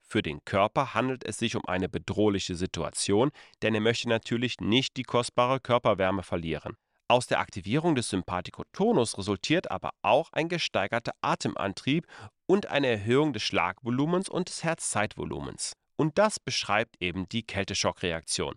Für 0.08 0.22
den 0.22 0.44
Körper 0.44 0.94
handelt 0.94 1.24
es 1.24 1.38
sich 1.38 1.56
um 1.56 1.64
eine 1.66 1.88
bedrohliche 1.88 2.54
Situation, 2.54 3.30
denn 3.62 3.74
er 3.74 3.80
möchte 3.80 4.08
natürlich 4.08 4.60
nicht 4.60 4.96
die 4.96 5.02
kostbare 5.02 5.58
Körperwärme 5.58 6.22
verlieren. 6.22 6.76
Aus 7.08 7.26
der 7.26 7.40
Aktivierung 7.40 7.94
des 7.94 8.10
Sympathikotonus 8.10 9.16
resultiert 9.16 9.70
aber 9.70 9.90
auch 10.02 10.32
ein 10.32 10.48
gesteigerter 10.48 11.12
Atemantrieb 11.20 12.06
und 12.46 12.66
eine 12.66 12.88
Erhöhung 12.88 13.32
des 13.32 13.42
Schlagvolumens 13.42 14.28
und 14.28 14.48
des 14.48 14.64
Herzzeitvolumens. 14.64 15.72
Und 15.96 16.18
das 16.18 16.40
beschreibt 16.40 16.96
eben 17.00 17.28
die 17.28 17.44
Kälteschockreaktion. 17.44 18.56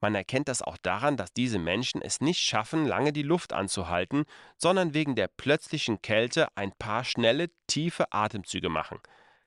Man 0.00 0.14
erkennt 0.14 0.48
das 0.48 0.62
auch 0.62 0.78
daran, 0.78 1.18
dass 1.18 1.32
diese 1.32 1.58
Menschen 1.58 2.00
es 2.00 2.20
nicht 2.20 2.40
schaffen, 2.40 2.86
lange 2.86 3.12
die 3.12 3.22
Luft 3.22 3.52
anzuhalten, 3.52 4.24
sondern 4.56 4.94
wegen 4.94 5.14
der 5.14 5.28
plötzlichen 5.28 6.00
Kälte 6.00 6.48
ein 6.56 6.72
paar 6.72 7.04
schnelle, 7.04 7.50
tiefe 7.66 8.10
Atemzüge 8.12 8.70
machen. 8.70 8.98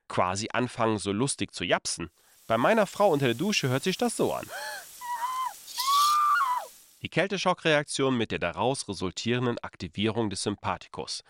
Quasi 0.07 0.49
anfangen 0.53 0.99
so 0.99 1.11
lustig 1.11 1.53
zu 1.53 1.63
japsen. 1.63 2.11
Bei 2.45 2.57
meiner 2.57 2.85
Frau 2.85 3.09
unter 3.09 3.25
der 3.25 3.35
Dusche 3.35 3.69
hört 3.69 3.83
sich 3.83 3.97
das 3.97 4.15
so 4.15 4.33
an. 4.33 4.45
Die 7.01 7.09
Kälteschockreaktion 7.09 8.15
mit 8.15 8.31
der 8.31 8.39
daraus 8.39 8.87
resultierenden 8.87 9.57
Aktivierung 9.59 10.29
des 10.29 10.43
Sympathikus. 10.43 11.23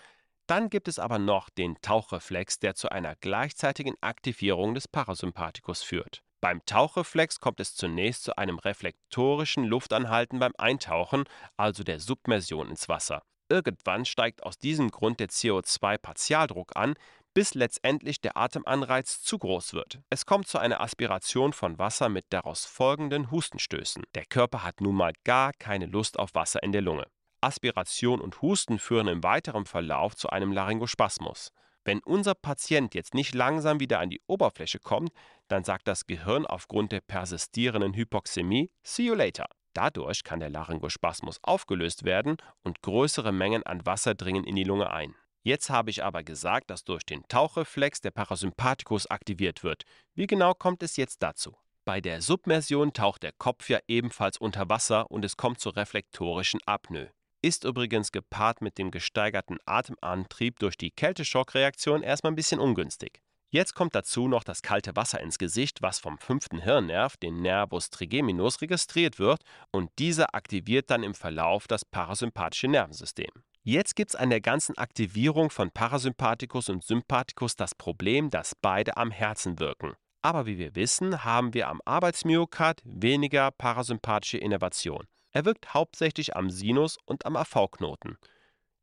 Dann 0.47 0.69
gibt 0.69 0.87
es 0.87 0.99
aber 0.99 1.17
noch 1.17 1.49
den 1.49 1.79
Tauchreflex, 1.81 2.59
der 2.59 2.75
zu 2.75 2.89
einer 2.89 3.15
gleichzeitigen 3.15 3.95
Aktivierung 4.01 4.75
des 4.75 4.87
Parasympathikus 4.87 5.81
führt. 5.81 6.21
Beim 6.43 6.59
Tauchreflex 6.65 7.39
kommt 7.39 7.61
es 7.61 7.73
zunächst 7.73 8.25
zu 8.25 8.37
einem 8.37 8.59
reflektorischen 8.59 9.63
Luftanhalten 9.63 10.39
beim 10.39 10.51
Eintauchen, 10.57 11.23
also 11.55 11.85
der 11.85 12.01
Submersion 12.01 12.67
ins 12.67 12.89
Wasser. 12.89 13.21
Irgendwann 13.47 14.03
steigt 14.03 14.43
aus 14.43 14.57
diesem 14.57 14.91
Grund 14.91 15.21
der 15.21 15.29
CO2-Partialdruck 15.29 16.75
an, 16.75 16.95
bis 17.33 17.53
letztendlich 17.53 18.19
der 18.19 18.35
Atemanreiz 18.35 19.21
zu 19.21 19.37
groß 19.39 19.71
wird. 19.71 20.01
Es 20.09 20.25
kommt 20.25 20.49
zu 20.49 20.57
einer 20.57 20.81
Aspiration 20.81 21.53
von 21.53 21.79
Wasser 21.79 22.09
mit 22.09 22.25
daraus 22.31 22.65
folgenden 22.65 23.31
Hustenstößen. 23.31 24.03
Der 24.13 24.25
Körper 24.25 24.65
hat 24.65 24.81
nun 24.81 24.95
mal 24.95 25.13
gar 25.23 25.53
keine 25.53 25.85
Lust 25.85 26.19
auf 26.19 26.35
Wasser 26.35 26.61
in 26.61 26.73
der 26.73 26.81
Lunge. 26.81 27.07
Aspiration 27.39 28.19
und 28.19 28.41
Husten 28.41 28.79
führen 28.79 29.07
im 29.07 29.23
weiteren 29.23 29.65
Verlauf 29.65 30.17
zu 30.17 30.29
einem 30.29 30.51
Laryngospasmus. 30.51 31.53
Wenn 31.85 31.99
unser 31.99 32.33
Patient 32.33 32.95
jetzt 32.95 33.13
nicht 33.13 33.35
langsam 33.35 33.79
wieder 33.79 33.99
an 33.99 34.09
die 34.09 34.21
Oberfläche 34.27 34.79
kommt, 34.79 35.11
dann 35.47 35.63
sagt 35.63 35.87
das 35.87 36.05
Gehirn 36.05 36.45
aufgrund 36.45 36.91
der 36.91 37.01
persistierenden 37.01 37.93
Hypoxämie 37.93 38.71
See 38.83 39.03
you 39.03 39.13
later. 39.13 39.47
Dadurch 39.73 40.23
kann 40.23 40.39
der 40.39 40.49
Laryngospasmus 40.49 41.39
aufgelöst 41.41 42.03
werden 42.03 42.37
und 42.63 42.81
größere 42.81 43.31
Mengen 43.31 43.63
an 43.63 43.85
Wasser 43.85 44.15
dringen 44.15 44.43
in 44.43 44.55
die 44.55 44.63
Lunge 44.63 44.91
ein. 44.91 45.15
Jetzt 45.41 45.69
habe 45.69 45.89
ich 45.89 46.03
aber 46.03 46.23
gesagt, 46.23 46.69
dass 46.69 46.85
durch 46.85 47.05
den 47.05 47.27
Tauchreflex 47.27 47.99
der 47.99 48.11
Parasympathikus 48.11 49.07
aktiviert 49.07 49.63
wird. 49.63 49.83
Wie 50.13 50.27
genau 50.27 50.53
kommt 50.53 50.83
es 50.83 50.95
jetzt 50.95 51.21
dazu? 51.21 51.57
Bei 51.83 51.99
der 51.99 52.21
Submersion 52.21 52.93
taucht 52.93 53.23
der 53.23 53.33
Kopf 53.33 53.67
ja 53.67 53.79
ebenfalls 53.87 54.37
unter 54.37 54.69
Wasser 54.69 55.11
und 55.11 55.25
es 55.25 55.35
kommt 55.35 55.59
zur 55.59 55.75
reflektorischen 55.75 56.61
Apnoe. 56.65 57.11
Ist 57.45 57.65
übrigens 57.65 58.13
gepaart 58.13 58.61
mit 58.61 58.77
dem 58.77 58.89
gesteigerten 58.89 59.57
Atemantrieb 59.65 60.59
durch 60.59 60.77
die 60.77 60.91
Kälteschockreaktion 60.91 62.01
erstmal 62.01 62.31
ein 62.31 62.37
bisschen 62.37 62.61
ungünstig. 62.61 63.21
Jetzt 63.49 63.75
kommt 63.75 63.95
dazu 63.95 64.29
noch 64.29 64.45
das 64.45 64.61
kalte 64.61 64.95
Wasser 64.95 65.19
ins 65.19 65.37
Gesicht, 65.37 65.81
was 65.81 65.99
vom 65.99 66.17
fünften 66.17 66.59
Hirnnerv, 66.59 67.17
den 67.17 67.41
Nervus 67.41 67.89
trigeminus, 67.89 68.61
registriert 68.61 69.19
wird 69.19 69.41
und 69.71 69.91
dieser 69.99 70.33
aktiviert 70.33 70.89
dann 70.89 71.03
im 71.03 71.13
Verlauf 71.13 71.67
das 71.67 71.83
parasympathische 71.83 72.69
Nervensystem. 72.69 73.29
Jetzt 73.63 73.97
gibt 73.97 74.11
es 74.11 74.15
an 74.15 74.29
der 74.29 74.39
ganzen 74.39 74.77
Aktivierung 74.77 75.49
von 75.49 75.69
Parasympathikus 75.69 76.69
und 76.69 76.81
Sympathikus 76.81 77.57
das 77.57 77.75
Problem, 77.75 78.29
dass 78.29 78.55
beide 78.55 78.95
am 78.95 79.11
Herzen 79.11 79.59
wirken. 79.59 79.91
Aber 80.21 80.45
wie 80.45 80.57
wir 80.57 80.75
wissen, 80.75 81.25
haben 81.25 81.53
wir 81.53 81.67
am 81.67 81.81
Arbeitsmyokard 81.83 82.81
weniger 82.85 83.51
parasympathische 83.51 84.37
Innervation. 84.37 85.05
Er 85.33 85.45
wirkt 85.45 85.73
hauptsächlich 85.73 86.35
am 86.35 86.49
Sinus 86.49 86.97
und 87.05 87.25
am 87.25 87.35
AV-Knoten. 87.35 88.17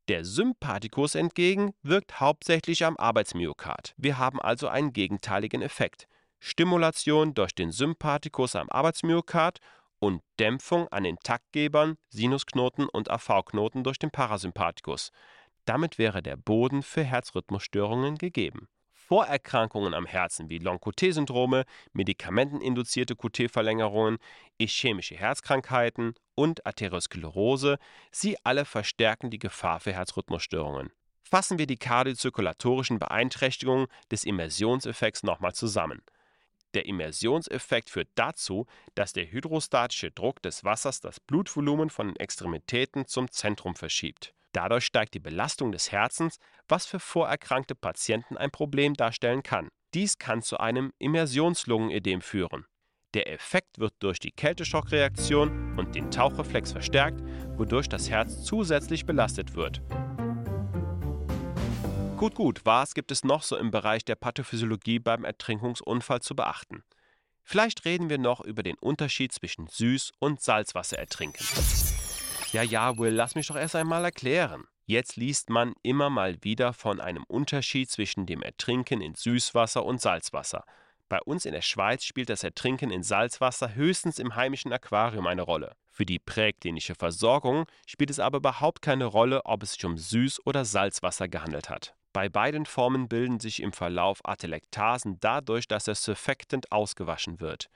Der 0.09 0.25
Sympathikus 0.25 1.15
entgegen 1.15 1.73
wirkt 1.81 2.19
hauptsächlich 2.19 2.85
am 2.85 2.97
Arbeitsmyokard. 2.97 3.93
Wir 3.97 4.17
haben 4.17 4.41
also 4.41 4.67
einen 4.67 4.91
gegenteiligen 4.91 5.61
Effekt. 5.61 6.07
Stimulation 6.39 7.33
durch 7.33 7.55
den 7.55 7.71
Sympathikus 7.71 8.55
am 8.55 8.67
Arbeitsmyokard 8.69 9.59
und 9.99 10.21
Dämpfung 10.39 10.87
an 10.89 11.03
den 11.03 11.17
Taktgebern, 11.23 11.95
Sinusknoten 12.09 12.89
und 12.89 13.09
AV-Knoten 13.09 13.83
durch 13.83 13.99
den 13.99 14.11
Parasympathikus. 14.11 15.11
Damit 15.65 15.97
wäre 15.97 16.21
der 16.21 16.35
Boden 16.35 16.83
für 16.83 17.03
Herzrhythmusstörungen 17.03 18.17
gegeben. 18.17 18.67
Vorerkrankungen 19.11 19.93
am 19.93 20.05
Herzen 20.05 20.49
wie 20.49 20.59
Long-QT-Syndrome, 20.59 21.65
medikamenteninduzierte 21.91 23.17
QT-Verlängerungen, 23.17 24.19
ischämische 24.57 25.15
Herzkrankheiten 25.15 26.13
und 26.33 26.65
Arteriosklerose, 26.65 27.77
sie 28.13 28.37
alle 28.45 28.63
verstärken 28.63 29.29
die 29.29 29.37
Gefahr 29.37 29.81
für 29.81 29.91
Herzrhythmusstörungen. 29.91 30.91
Fassen 31.23 31.59
wir 31.59 31.67
die 31.67 31.75
kardiozirkulatorischen 31.75 32.99
Beeinträchtigungen 32.99 33.87
des 34.09 34.23
Immersionseffekts 34.23 35.23
nochmal 35.23 35.53
zusammen. 35.53 36.01
Der 36.73 36.85
Immersionseffekt 36.85 37.89
führt 37.89 38.07
dazu, 38.15 38.65
dass 38.95 39.11
der 39.11 39.29
hydrostatische 39.29 40.11
Druck 40.11 40.41
des 40.41 40.63
Wassers 40.63 41.01
das 41.01 41.19
Blutvolumen 41.19 41.89
von 41.89 42.07
den 42.07 42.15
Extremitäten 42.15 43.07
zum 43.07 43.29
Zentrum 43.29 43.75
verschiebt. 43.75 44.33
Dadurch 44.53 44.85
steigt 44.85 45.13
die 45.13 45.19
Belastung 45.19 45.71
des 45.71 45.91
Herzens, 45.91 46.37
was 46.67 46.85
für 46.85 46.99
vorerkrankte 46.99 47.75
Patienten 47.75 48.37
ein 48.37 48.51
Problem 48.51 48.95
darstellen 48.95 49.43
kann. 49.43 49.69
Dies 49.93 50.17
kann 50.17 50.41
zu 50.41 50.57
einem 50.57 50.93
Immersionslungenödem 50.99 52.21
führen. 52.21 52.65
Der 53.13 53.29
Effekt 53.29 53.79
wird 53.79 53.93
durch 53.99 54.19
die 54.19 54.31
Kälteschockreaktion 54.31 55.77
und 55.77 55.95
den 55.95 56.11
Tauchreflex 56.11 56.71
verstärkt, 56.71 57.21
wodurch 57.57 57.89
das 57.89 58.09
Herz 58.09 58.43
zusätzlich 58.43 59.05
belastet 59.05 59.53
wird. 59.55 59.81
Gut, 62.15 62.35
gut, 62.35 62.61
was 62.65 62.93
gibt 62.93 63.11
es 63.11 63.23
noch 63.23 63.43
so 63.43 63.57
im 63.57 63.71
Bereich 63.71 64.05
der 64.05 64.15
Pathophysiologie 64.15 64.99
beim 64.99 65.25
Ertrinkungsunfall 65.25 66.21
zu 66.21 66.35
beachten? 66.35 66.83
Vielleicht 67.43 67.83
reden 67.83 68.09
wir 68.09 68.17
noch 68.17 68.41
über 68.41 68.63
den 68.63 68.77
Unterschied 68.77 69.33
zwischen 69.33 69.67
Süß- 69.67 70.11
und 70.19 70.39
Salzwasser 70.39 70.99
ertrinken. 70.99 71.43
Ja, 72.51 72.63
ja, 72.63 72.97
Will, 72.97 73.13
lass 73.13 73.35
mich 73.35 73.47
doch 73.47 73.55
erst 73.55 73.77
einmal 73.77 74.03
erklären. 74.03 74.65
Jetzt 74.85 75.15
liest 75.15 75.49
man 75.49 75.73
immer 75.83 76.09
mal 76.09 76.35
wieder 76.43 76.73
von 76.73 76.99
einem 76.99 77.23
Unterschied 77.23 77.89
zwischen 77.89 78.25
dem 78.25 78.41
Ertrinken 78.41 78.99
in 78.99 79.15
Süßwasser 79.15 79.85
und 79.85 80.01
Salzwasser. 80.01 80.65
Bei 81.07 81.21
uns 81.21 81.45
in 81.45 81.53
der 81.53 81.61
Schweiz 81.61 82.03
spielt 82.03 82.29
das 82.29 82.43
Ertrinken 82.43 82.91
in 82.91 83.03
Salzwasser 83.03 83.73
höchstens 83.73 84.19
im 84.19 84.35
heimischen 84.35 84.73
Aquarium 84.73 85.27
eine 85.27 85.43
Rolle. 85.43 85.77
Für 85.89 86.05
die 86.05 86.19
präklinische 86.19 86.95
Versorgung 86.95 87.67
spielt 87.87 88.09
es 88.09 88.19
aber 88.19 88.39
überhaupt 88.39 88.81
keine 88.81 89.05
Rolle, 89.05 89.45
ob 89.45 89.63
es 89.63 89.73
sich 89.73 89.85
um 89.85 89.95
Süß- 89.95 90.41
oder 90.43 90.65
Salzwasser 90.65 91.29
gehandelt 91.29 91.69
hat. 91.69 91.95
Bei 92.11 92.27
beiden 92.27 92.65
Formen 92.65 93.07
bilden 93.07 93.39
sich 93.39 93.61
im 93.61 93.71
Verlauf 93.71 94.19
Atelektasen 94.25 95.21
dadurch, 95.21 95.69
dass 95.69 95.85
der 95.85 95.95
Surfactant 95.95 96.69
ausgewaschen 96.69 97.39
wird. 97.39 97.69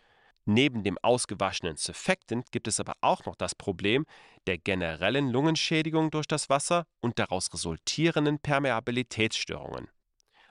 Neben 0.46 0.84
dem 0.84 1.00
ausgewaschenen 1.00 1.76
Surfactant 1.76 2.52
gibt 2.52 2.68
es 2.68 2.80
aber 2.80 2.94
auch 3.02 3.26
noch 3.26 3.36
das 3.36 3.56
Problem 3.56 4.06
der 4.46 4.60
generellen 4.60 5.32
Lungenschädigung 5.32 6.12
durch 6.12 6.28
das 6.28 6.50
Wasser 6.50 6.86
und 7.02 7.18
daraus 7.18 7.52
resultierenden 7.52 8.40
Permeabilitätsstörungen. 8.40 9.90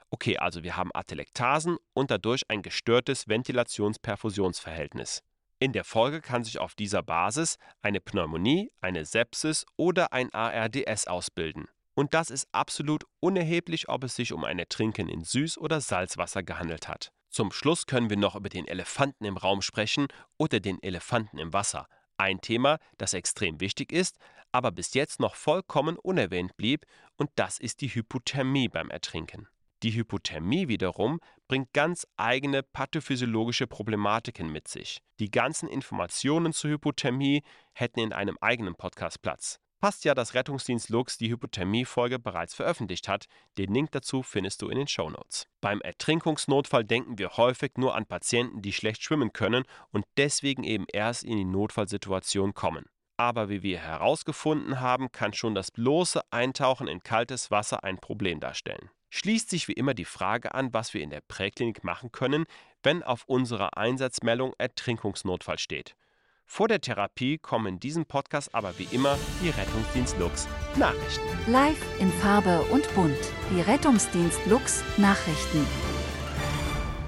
Okay, 0.09 0.37
also 0.37 0.63
wir 0.63 0.75
haben 0.75 0.91
Atelektasen 0.93 1.77
und 1.93 2.11
dadurch 2.11 2.43
ein 2.49 2.61
gestörtes 2.61 3.27
Ventilations-Perfusionsverhältnis. 3.27 5.23
In 5.59 5.71
der 5.71 5.85
Folge 5.85 6.19
kann 6.19 6.43
sich 6.43 6.59
auf 6.59 6.75
dieser 6.75 7.01
Basis 7.01 7.57
eine 7.81 8.01
Pneumonie, 8.01 8.71
eine 8.81 9.05
Sepsis 9.05 9.65
oder 9.77 10.11
ein 10.11 10.33
ARDS 10.33 11.07
ausbilden. 11.07 11.67
Und 11.93 12.13
das 12.13 12.29
ist 12.29 12.49
absolut 12.51 13.05
unerheblich, 13.21 13.87
ob 13.87 14.03
es 14.03 14.15
sich 14.15 14.33
um 14.33 14.43
ein 14.43 14.59
Ertrinken 14.59 15.07
in 15.07 15.23
Süß- 15.23 15.57
oder 15.57 15.79
Salzwasser 15.79 16.43
gehandelt 16.43 16.89
hat. 16.89 17.13
Zum 17.35 17.51
Schluss 17.51 17.85
können 17.85 18.09
wir 18.09 18.15
noch 18.15 18.37
über 18.37 18.47
den 18.47 18.65
Elefanten 18.65 19.25
im 19.25 19.35
Raum 19.35 19.61
sprechen 19.61 20.07
oder 20.37 20.61
den 20.61 20.81
Elefanten 20.81 21.37
im 21.37 21.51
Wasser. 21.51 21.89
Ein 22.15 22.39
Thema, 22.39 22.79
das 22.97 23.13
extrem 23.13 23.59
wichtig 23.59 23.91
ist, 23.91 24.19
aber 24.53 24.71
bis 24.71 24.93
jetzt 24.93 25.19
noch 25.19 25.35
vollkommen 25.35 25.97
unerwähnt 25.97 26.55
blieb, 26.55 26.85
und 27.17 27.29
das 27.35 27.59
ist 27.59 27.81
die 27.81 27.89
Hypothermie 27.89 28.69
beim 28.69 28.89
Ertrinken. 28.89 29.49
Die 29.83 29.93
Hypothermie 29.93 30.69
wiederum 30.69 31.19
bringt 31.49 31.73
ganz 31.73 32.07
eigene 32.15 32.63
pathophysiologische 32.63 33.67
Problematiken 33.67 34.49
mit 34.49 34.69
sich. 34.69 35.01
Die 35.19 35.29
ganzen 35.29 35.67
Informationen 35.67 36.53
zur 36.53 36.71
Hypothermie 36.71 37.43
hätten 37.73 37.99
in 37.99 38.13
einem 38.13 38.37
eigenen 38.39 38.75
Podcast 38.75 39.21
Platz. 39.21 39.59
Passt 39.79 40.05
ja, 40.05 40.15
dass 40.15 40.33
Rettungsdienst 40.33 40.89
Lux 40.89 41.17
die 41.17 41.29
Hypothermie-Folge 41.29 42.17
bereits 42.17 42.55
veröffentlicht 42.55 43.07
hat. 43.07 43.25
Den 43.57 43.73
Link 43.73 43.91
dazu 43.91 44.23
findest 44.23 44.61
du 44.61 44.69
in 44.69 44.77
den 44.77 44.87
Shownotes. 44.87 45.47
Beim 45.61 45.81
Ertrinkungsnotfall 45.81 46.83
denken 46.83 47.17
wir 47.19 47.37
häufig 47.37 47.73
nur 47.77 47.95
an 47.95 48.05
Patienten, 48.05 48.61
die 48.61 48.73
schlecht 48.73 49.03
schwimmen 49.03 49.33
können 49.33 49.63
und 49.91 50.05
deswegen 50.17 50.63
eben 50.63 50.85
erst 50.91 51.23
in 51.23 51.37
die 51.37 51.45
Notfallsituation 51.45 52.53
kommen. 52.53 52.85
Aber 53.17 53.49
wie 53.49 53.63
wir 53.63 53.79
herausgefunden 53.79 54.79
haben, 54.79 55.11
kann 55.11 55.33
schon 55.33 55.55
das 55.55 55.71
bloße 55.71 56.21
Eintauchen 56.31 56.87
in 56.87 57.03
kaltes 57.03 57.51
Wasser 57.51 57.83
ein 57.83 57.99
Problem 57.99 58.39
darstellen 58.39 58.89
schließt 59.15 59.49
sich 59.49 59.69
wie 59.69 59.73
immer 59.73 59.93
die 59.93 60.05
Frage 60.05 60.53
an, 60.53 60.73
was 60.73 60.93
wir 60.93 61.01
in 61.01 61.09
der 61.09 61.21
Präklinik 61.21 61.85
machen 61.85 62.11
können, 62.11 62.45
wenn 62.83 63.01
auf 63.01 63.23
unserer 63.25 63.77
Einsatzmeldung 63.77 64.53
Ertrinkungsnotfall 64.57 65.57
steht. 65.57 65.95
Vor 66.45 66.67
der 66.67 66.79
Therapie 66.79 67.37
kommen 67.37 67.65
in 67.67 67.79
diesem 67.79 68.05
Podcast 68.05 68.53
aber 68.53 68.77
wie 68.77 68.87
immer 68.91 69.17
die 69.43 69.49
Rettungsdienst 69.49 70.17
Lux 70.19 70.47
Nachrichten. 70.77 71.51
Live 71.51 71.77
in 71.99 72.11
Farbe 72.11 72.61
und 72.71 72.93
bunt. 72.95 73.17
Die 73.51 73.61
Rettungsdienst 73.61 74.39
Lux 74.45 74.83
Nachrichten. 74.97 75.65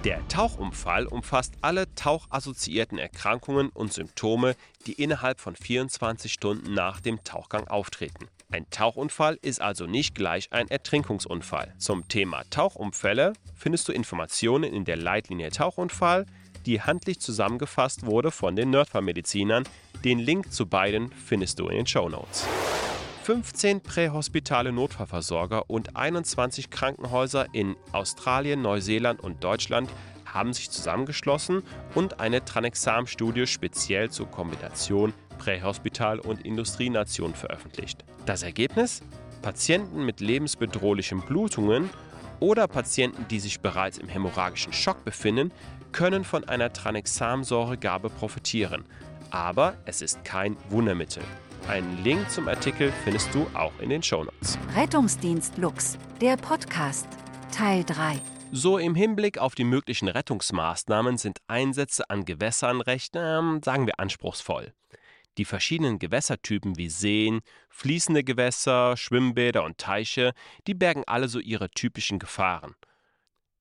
Der 0.04 0.28
Tauchunfall 0.28 1.06
umfasst 1.06 1.56
alle 1.62 1.94
tauchassoziierten 1.96 2.98
Erkrankungen 2.98 3.70
und 3.70 3.94
Symptome, 3.94 4.56
die 4.86 4.94
innerhalb 4.94 5.40
von 5.40 5.56
24 5.56 6.32
Stunden 6.32 6.74
nach 6.74 7.02
dem 7.02 7.24
Tauchgang 7.24 7.68
auftreten. 7.68 8.28
Ein 8.50 8.70
Tauchunfall 8.70 9.38
ist 9.42 9.62
also 9.62 9.86
nicht 9.86 10.16
gleich 10.16 10.54
ein 10.54 10.70
Ertrinkungsunfall. 10.70 11.74
Zum 11.78 12.08
Thema 12.08 12.44
Tauchunfälle 12.50 13.34
findest 13.56 13.88
du 13.88 13.92
Informationen 13.92 14.72
in 14.72 14.86
der 14.86 14.96
Leitlinie 14.96 15.50
Tauchunfall, 15.50 16.26
die 16.68 16.82
handlich 16.82 17.20
zusammengefasst 17.20 18.06
wurde 18.06 18.30
von 18.30 18.56
den 18.56 18.70
Nerdfall-Medizinern. 18.70 19.64
Den 20.04 20.20
Link 20.20 20.52
zu 20.52 20.68
beiden 20.68 21.12
findest 21.12 21.60
du 21.60 21.70
in 21.70 21.78
den 21.78 21.88
Show 21.88 22.10
Notes. 22.10 22.46
15 23.24 23.82
prähospitale 23.82 24.72
Notfallversorger 24.72 25.70
und 25.70 25.96
21 25.96 26.70
Krankenhäuser 26.70 27.48
in 27.54 27.76
Australien, 27.92 28.62
Neuseeland 28.62 29.22
und 29.22 29.44
Deutschland 29.44 29.90
haben 30.26 30.54
sich 30.54 30.70
zusammengeschlossen 30.70 31.64
und 31.96 32.20
eine 32.20 32.44
Tranexam-Studie 32.46 33.48
speziell 33.48 34.12
zur 34.12 34.30
Kombination 34.30 35.14
Prähospital 35.38 36.20
und 36.20 36.46
Industrienation 36.46 37.34
veröffentlicht. 37.34 38.04
Das 38.26 38.44
Ergebnis? 38.44 39.02
Patienten 39.42 40.06
mit 40.06 40.20
lebensbedrohlichen 40.20 41.22
Blutungen 41.22 41.90
oder 42.40 42.68
Patienten, 42.68 43.28
die 43.30 43.40
sich 43.40 43.62
bereits 43.62 43.98
im 43.98 44.08
hämorrhagischen 44.08 44.74
Schock 44.74 45.04
befinden, 45.04 45.52
können 45.92 46.24
von 46.24 46.44
einer 46.44 46.74
Tranexamsäuregabe 46.74 48.10
profitieren. 48.10 48.86
Aber 49.30 49.76
es 49.86 50.02
ist 50.02 50.24
kein 50.24 50.58
Wundermittel. 50.70 51.24
Einen 51.68 52.04
Link 52.04 52.30
zum 52.30 52.48
Artikel 52.48 52.94
findest 53.04 53.34
du 53.34 53.46
auch 53.54 53.74
in 53.80 53.90
den 53.90 54.02
Shownotes. 54.02 54.58
Rettungsdienst 54.76 55.58
Lux, 55.58 55.98
der 56.22 56.38
Podcast, 56.38 57.08
Teil 57.52 57.84
3. 57.84 58.22
So 58.54 58.78
im 58.78 58.96
Hinblick 58.96 59.40
auf 59.40 59.56
die 59.56 59.66
möglichen 59.66 60.08
Rettungsmaßnahmen 60.08 61.18
sind 61.18 61.40
Einsätze 61.48 62.10
an 62.10 62.24
Gewässern 62.24 62.80
recht, 62.80 63.16
ähm, 63.18 63.60
sagen 63.64 63.86
wir, 63.86 64.00
anspruchsvoll. 64.00 64.74
Die 65.38 65.46
verschiedenen 65.46 66.00
Gewässertypen 66.00 66.78
wie 66.78 66.90
Seen, 66.90 67.42
fließende 67.70 68.24
Gewässer, 68.24 68.96
Schwimmbäder 68.96 69.64
und 69.64 69.78
Teiche, 69.78 70.32
die 70.66 70.74
bergen 70.74 71.04
alle 71.06 71.28
so 71.28 71.40
ihre 71.40 71.70
typischen 71.70 72.20
Gefahren. 72.20 72.76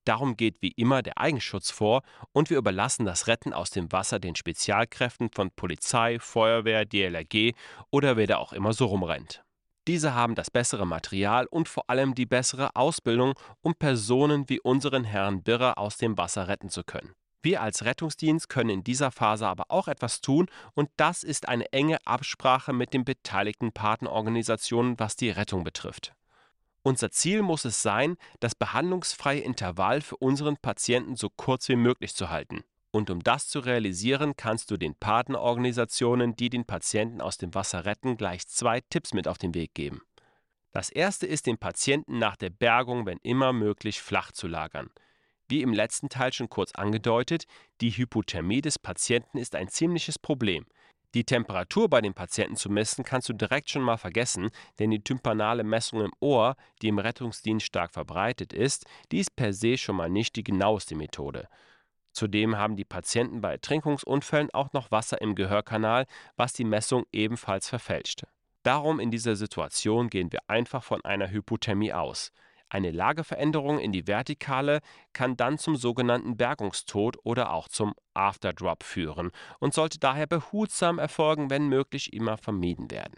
Darum 0.07 0.37
geht 0.37 0.63
wie 0.63 0.71
immer 0.71 1.03
der 1.03 1.19
Eigenschutz 1.19 1.71
vor 1.73 2.03
und 2.33 2.49
wir 2.49 2.59
überlassen 2.59 3.05
das 3.05 3.27
Retten 3.27 3.53
aus 3.53 3.71
dem 3.71 3.91
Wasser 3.91 4.21
den 4.21 4.37
Spezialkräften 4.37 5.31
von 5.35 5.51
Polizei, 5.51 6.19
Feuerwehr, 6.21 6.85
DLRG 6.85 7.55
oder 7.91 8.17
wer 8.17 8.29
da 8.29 8.37
auch 8.39 8.53
immer 8.53 8.73
so 8.73 8.87
rumrennt. 8.87 9.43
Diese 9.89 10.15
haben 10.15 10.37
das 10.37 10.51
bessere 10.51 10.87
Material 10.87 11.47
und 11.47 11.69
vor 11.69 11.91
allem 11.91 12.15
die 12.15 12.27
bessere 12.27 12.71
Ausbildung, 12.75 13.35
um 13.63 13.75
Personen 13.75 14.49
wie 14.49 14.61
unseren 14.61 15.03
Herrn 15.03 15.43
Birrer 15.43 15.77
aus 15.77 15.97
dem 15.97 16.17
Wasser 16.17 16.47
retten 16.47 16.71
zu 16.71 16.85
können. 16.85 17.13
Wir 17.43 17.61
als 17.61 17.85
Rettungsdienst 17.85 18.49
können 18.49 18.71
in 18.71 18.85
dieser 18.85 19.11
Phase 19.11 19.49
aber 19.49 19.67
auch 19.69 19.89
etwas 19.89 20.21
tun 20.21 20.47
und 20.75 20.89
das 20.97 21.25
ist 21.25 21.49
eine 21.49 21.73
enge 21.73 21.99
Absprache 22.05 22.73
mit 22.73 22.95
den 22.95 23.05
beteiligten 23.05 23.73
Partnerorganisationen, 23.73 24.99
was 24.99 25.17
die 25.17 25.31
Rettung 25.31 25.65
betrifft. 25.65 26.13
Unser 26.87 27.11
Ziel 27.11 27.43
muss 27.43 27.65
es 27.65 27.83
sein, 27.83 28.17
das 28.39 28.55
behandlungsfreie 28.55 29.41
Intervall 29.41 30.01
für 30.01 30.19
unseren 30.19 30.57
Patienten 30.57 31.17
so 31.17 31.29
kurz 31.29 31.69
wie 31.69 31.75
möglich 31.75 32.15
zu 32.15 32.31
halten. 32.31 32.63
Und 32.93 33.11
um 33.11 33.25
das 33.25 33.49
zu 33.49 33.59
realisieren, 33.59 34.37
kannst 34.37 34.71
du 34.71 34.77
den 34.77 34.95
Partnerorganisationen, 34.95 36.37
die 36.37 36.49
den 36.49 36.65
Patienten 36.65 37.21
aus 37.21 37.39
dem 37.39 37.57
Wasser 37.57 37.87
retten, 37.87 38.17
gleich 38.17 38.47
zwei 38.47 38.83
Tipps 38.83 39.15
mit 39.15 39.27
auf 39.27 39.37
den 39.37 39.53
Weg 39.53 39.75
geben. 39.75 40.01
Das 40.71 40.89
erste 40.89 41.27
ist, 41.27 41.49
den 41.49 41.59
Patienten 41.59 42.21
nach 42.21 42.37
der 42.37 42.51
Bergung, 42.51 43.05
wenn 43.05 43.19
immer 43.25 43.53
möglich, 43.53 44.01
flach 44.01 44.31
zu 44.31 44.47
lagern. 44.47 44.89
Wie 45.49 45.63
im 45.63 45.73
letzten 45.73 46.09
Teil 46.09 46.33
schon 46.33 46.49
kurz 46.49 46.71
angedeutet, 46.71 47.47
die 47.81 47.91
Hypothermie 47.91 48.61
des 48.61 48.79
Patienten 48.79 49.39
ist 49.39 49.57
ein 49.57 49.67
ziemliches 49.67 50.21
Problem. 50.21 50.67
Die 51.17 51.25
Temperatur 51.25 51.89
bei 51.89 52.03
den 52.03 52.13
Patienten 52.13 52.57
zu 52.57 52.69
messen, 52.69 53.03
kannst 53.03 53.31
du 53.31 53.33
direkt 53.33 53.71
schon 53.71 53.81
mal 53.81 53.97
vergessen, 53.97 54.51
denn 54.79 54.91
die 54.91 55.03
tympanale 55.03 55.65
Messung 55.65 56.03
im 56.03 56.13
Ohr, 56.21 56.57
die 56.83 56.89
im 56.89 56.99
Rettungsdienst 56.99 57.65
stark 57.65 57.95
verbreitet 57.95 58.53
ist, 58.53 58.85
die 59.11 59.21
ist 59.21 59.35
per 59.35 59.55
se 59.55 59.79
schon 59.79 59.97
mal 59.97 60.11
nicht 60.11 60.37
die 60.37 60.45
genaueste 60.45 60.95
Methode. 60.95 61.49
Zudem 62.13 62.59
haben 62.59 62.77
die 62.77 62.85
Patienten 62.85 63.41
bei 63.41 63.53
Ertrinkungsunfällen 63.53 64.51
auch 64.53 64.75
noch 64.75 64.91
Wasser 64.91 65.23
im 65.23 65.35
Gehörkanal, 65.35 66.05
was 66.37 66.53
die 66.53 66.65
Messung 66.65 67.07
ebenfalls 67.13 67.67
verfälscht. 67.67 68.25
Darum 68.63 69.01
in 69.01 69.11
dieser 69.11 69.37
Situation 69.37 70.11
gehen 70.11 70.33
wir 70.33 70.41
einfach 70.49 70.85
von 70.85 71.03
einer 71.03 71.31
Hypothermie 71.31 71.95
aus. 71.95 72.31
Eine 72.69 72.91
Lageveränderung 72.91 73.79
in 73.79 73.93
die 73.93 74.09
Vertikale 74.09 74.81
kann 75.13 75.37
dann 75.37 75.57
zum 75.57 75.77
sogenannten 75.77 76.37
Bergungstod 76.37 77.17
oder 77.23 77.53
auch 77.53 77.69
zum 77.69 77.95
Afterdrop 78.13 78.83
führen 78.83 79.31
und 79.61 79.73
sollte 79.73 80.01
daher 80.01 80.27
behutsam 80.27 80.99
erfolgen, 80.99 81.49
wenn 81.49 81.69
möglich 81.69 82.13
immer 82.13 82.37
vermieden 82.37 82.91
werden. 82.91 83.15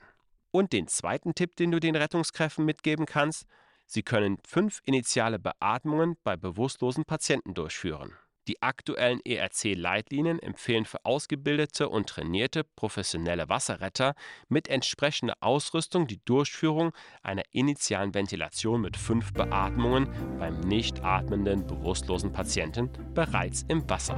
Und 0.51 0.73
den 0.73 0.87
zweiten 0.87 1.35
Tipp, 1.35 1.57
den 1.57 1.71
du 1.71 1.81
den 1.81 1.97
Rettungskräften 1.97 2.65
mitgeben 2.65 3.07
kannst, 3.07 3.47
sie 3.87 4.03
können 4.03 4.39
fünf 4.47 4.81
initiale 4.85 5.39
Beatmungen 5.39 6.17
bei 6.25 6.37
bewusstlosen 6.37 7.05
Patienten 7.05 7.55
durchführen. 7.55 8.13
Die 8.49 8.63
aktuellen 8.63 9.21
ERC-Leitlinien 9.27 10.39
empfehlen 10.39 10.87
für 10.87 11.05
ausgebildete 11.05 11.91
und 11.91 12.09
trainierte 12.09 12.65
professionelle 12.65 13.51
Wasserretter 13.51 14.15
mit 14.49 14.69
entsprechender 14.69 15.35
Ausrüstung 15.41 16.07
die 16.07 16.25
Durchführung 16.25 16.93
einer 17.23 17.43
initialen 17.53 18.15
Ventilation 18.15 18.81
mit 18.81 18.97
fünf 18.97 19.35
Beatmungen 19.35 20.09
beim 20.39 20.61
nicht 20.61 21.05
atmenden 21.05 21.67
bewusstlosen 21.67 22.33
Patienten 22.33 22.89
bereits 23.13 23.67
im 23.69 23.89
Wasser. 23.91 24.17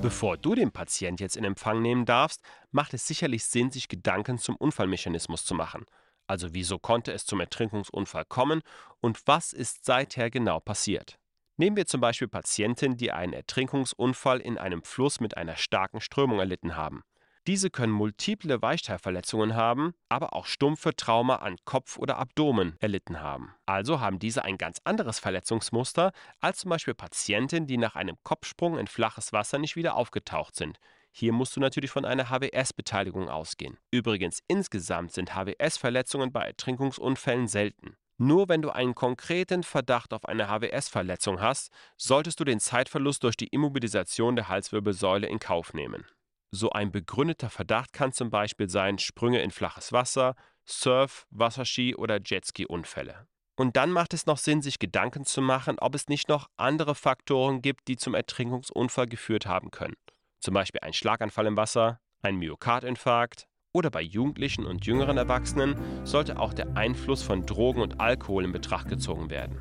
Bevor 0.00 0.36
du 0.36 0.54
den 0.54 0.70
Patient 0.70 1.20
jetzt 1.20 1.36
in 1.36 1.44
Empfang 1.44 1.82
nehmen 1.82 2.04
darfst, 2.04 2.40
macht 2.70 2.94
es 2.94 3.04
sicherlich 3.04 3.44
Sinn, 3.44 3.72
sich 3.72 3.88
Gedanken 3.88 4.38
zum 4.38 4.54
Unfallmechanismus 4.54 5.44
zu 5.44 5.54
machen. 5.54 5.86
Also 6.28 6.54
wieso 6.54 6.78
konnte 6.78 7.12
es 7.12 7.26
zum 7.26 7.40
Ertrinkungsunfall 7.40 8.26
kommen 8.26 8.62
und 9.00 9.26
was 9.26 9.52
ist 9.52 9.84
seither 9.84 10.30
genau 10.30 10.60
passiert? 10.60 11.18
Nehmen 11.56 11.76
wir 11.76 11.86
zum 11.86 12.00
Beispiel 12.00 12.28
Patienten, 12.28 12.96
die 12.96 13.12
einen 13.12 13.32
Ertrinkungsunfall 13.32 14.40
in 14.40 14.58
einem 14.58 14.82
Fluss 14.82 15.20
mit 15.20 15.36
einer 15.36 15.56
starken 15.56 16.00
Strömung 16.00 16.38
erlitten 16.38 16.76
haben. 16.76 17.02
Diese 17.48 17.70
können 17.70 17.92
multiple 17.92 18.62
Weichteilverletzungen 18.62 19.56
haben, 19.56 19.94
aber 20.08 20.32
auch 20.32 20.46
stumpfe 20.46 20.94
Trauma 20.94 21.36
an 21.36 21.56
Kopf 21.64 21.98
oder 21.98 22.16
Abdomen 22.18 22.76
erlitten 22.78 23.20
haben. 23.20 23.52
Also 23.66 23.98
haben 23.98 24.20
diese 24.20 24.44
ein 24.44 24.58
ganz 24.58 24.80
anderes 24.84 25.18
Verletzungsmuster 25.18 26.12
als 26.40 26.60
zum 26.60 26.70
Beispiel 26.70 26.94
Patienten, 26.94 27.66
die 27.66 27.78
nach 27.78 27.96
einem 27.96 28.16
Kopfsprung 28.22 28.78
in 28.78 28.86
flaches 28.86 29.32
Wasser 29.32 29.58
nicht 29.58 29.74
wieder 29.74 29.96
aufgetaucht 29.96 30.54
sind. 30.54 30.78
Hier 31.10 31.32
musst 31.32 31.56
du 31.56 31.60
natürlich 31.60 31.90
von 31.90 32.04
einer 32.04 32.30
HWS-Beteiligung 32.30 33.28
ausgehen. 33.28 33.76
Übrigens, 33.90 34.38
insgesamt 34.46 35.12
sind 35.12 35.34
HWS-Verletzungen 35.34 36.30
bei 36.30 36.44
Ertrinkungsunfällen 36.44 37.48
selten. 37.48 37.96
Nur 38.24 38.48
wenn 38.48 38.62
du 38.62 38.70
einen 38.70 38.94
konkreten 38.94 39.64
Verdacht 39.64 40.14
auf 40.14 40.26
eine 40.26 40.46
HWS-Verletzung 40.46 41.40
hast, 41.40 41.72
solltest 41.96 42.38
du 42.38 42.44
den 42.44 42.60
Zeitverlust 42.60 43.24
durch 43.24 43.36
die 43.36 43.48
Immobilisation 43.48 44.36
der 44.36 44.48
Halswirbelsäule 44.48 45.26
in 45.26 45.40
Kauf 45.40 45.74
nehmen. 45.74 46.04
So 46.52 46.70
ein 46.70 46.92
begründeter 46.92 47.50
Verdacht 47.50 47.92
kann 47.92 48.12
zum 48.12 48.30
Beispiel 48.30 48.68
sein 48.68 49.00
Sprünge 49.00 49.42
in 49.42 49.50
flaches 49.50 49.92
Wasser, 49.92 50.36
Surf, 50.64 51.26
Wasserski 51.30 51.96
oder 51.96 52.20
Jetski-Unfälle. 52.24 53.26
Und 53.56 53.76
dann 53.76 53.90
macht 53.90 54.14
es 54.14 54.26
noch 54.26 54.38
Sinn, 54.38 54.62
sich 54.62 54.78
Gedanken 54.78 55.24
zu 55.24 55.42
machen, 55.42 55.80
ob 55.80 55.96
es 55.96 56.06
nicht 56.06 56.28
noch 56.28 56.48
andere 56.56 56.94
Faktoren 56.94 57.60
gibt, 57.60 57.88
die 57.88 57.96
zum 57.96 58.14
Ertrinkungsunfall 58.14 59.08
geführt 59.08 59.46
haben 59.46 59.72
können. 59.72 59.96
Zum 60.38 60.54
Beispiel 60.54 60.82
ein 60.82 60.92
Schlaganfall 60.92 61.46
im 61.46 61.56
Wasser, 61.56 61.98
ein 62.22 62.36
Myokardinfarkt 62.36 63.48
oder 63.72 63.90
bei 63.90 64.02
Jugendlichen 64.02 64.66
und 64.66 64.86
jüngeren 64.86 65.16
Erwachsenen 65.16 65.76
sollte 66.04 66.38
auch 66.38 66.52
der 66.52 66.76
Einfluss 66.76 67.22
von 67.22 67.46
Drogen 67.46 67.80
und 67.80 68.00
Alkohol 68.00 68.44
in 68.44 68.52
Betracht 68.52 68.88
gezogen 68.88 69.30
werden. 69.30 69.58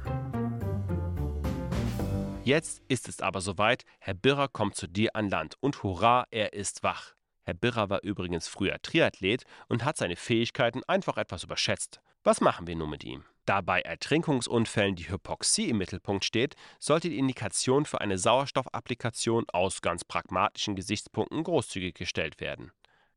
Jetzt 2.44 2.82
ist 2.88 3.08
es 3.08 3.22
aber 3.22 3.40
soweit, 3.40 3.84
Herr 4.00 4.16
Birrer 4.16 4.48
kommt 4.48 4.76
zu 4.76 4.88
dir 4.88 5.16
an 5.16 5.30
Land 5.30 5.56
und 5.60 5.84
hurra, 5.84 6.26
er 6.32 6.54
ist 6.54 6.84
wach. 6.84 7.14
Herr 7.44 7.54
Birrer 7.54 7.90
war 7.90 8.04
übrigens 8.04 8.48
früher 8.48 8.82
Triathlet 8.82 9.44
und 9.68 9.86
hat 9.86 9.98
seine 9.98 10.16
Fähigkeiten 10.16 10.82
einfach 10.88 11.18
etwas 11.18 11.44
überschätzt. 11.44 12.02
Was 12.24 12.42
machen 12.42 12.68
wir 12.68 12.76
nun 12.76 12.90
mit 12.90 13.04
ihm? 13.04 13.24
Da 13.46 13.62
bei 13.62 13.82
Ertrinkungsunfällen 13.82 14.96
die 14.96 15.10
Hypoxie 15.10 15.70
im 15.70 15.78
Mittelpunkt 15.78 16.26
steht, 16.26 16.56
sollte 16.80 17.10
die 17.10 17.18
Indikation 17.18 17.86
für 17.86 18.02
eine 18.02 18.18
Sauerstoffapplikation 18.18 19.46
aus 19.52 19.82
ganz 19.82 20.04
pragmatischen 20.04 20.76
Gesichtspunkten 20.76 21.44
großzügig 21.44 21.96
gestellt 21.96 22.40
werden. 22.40 22.72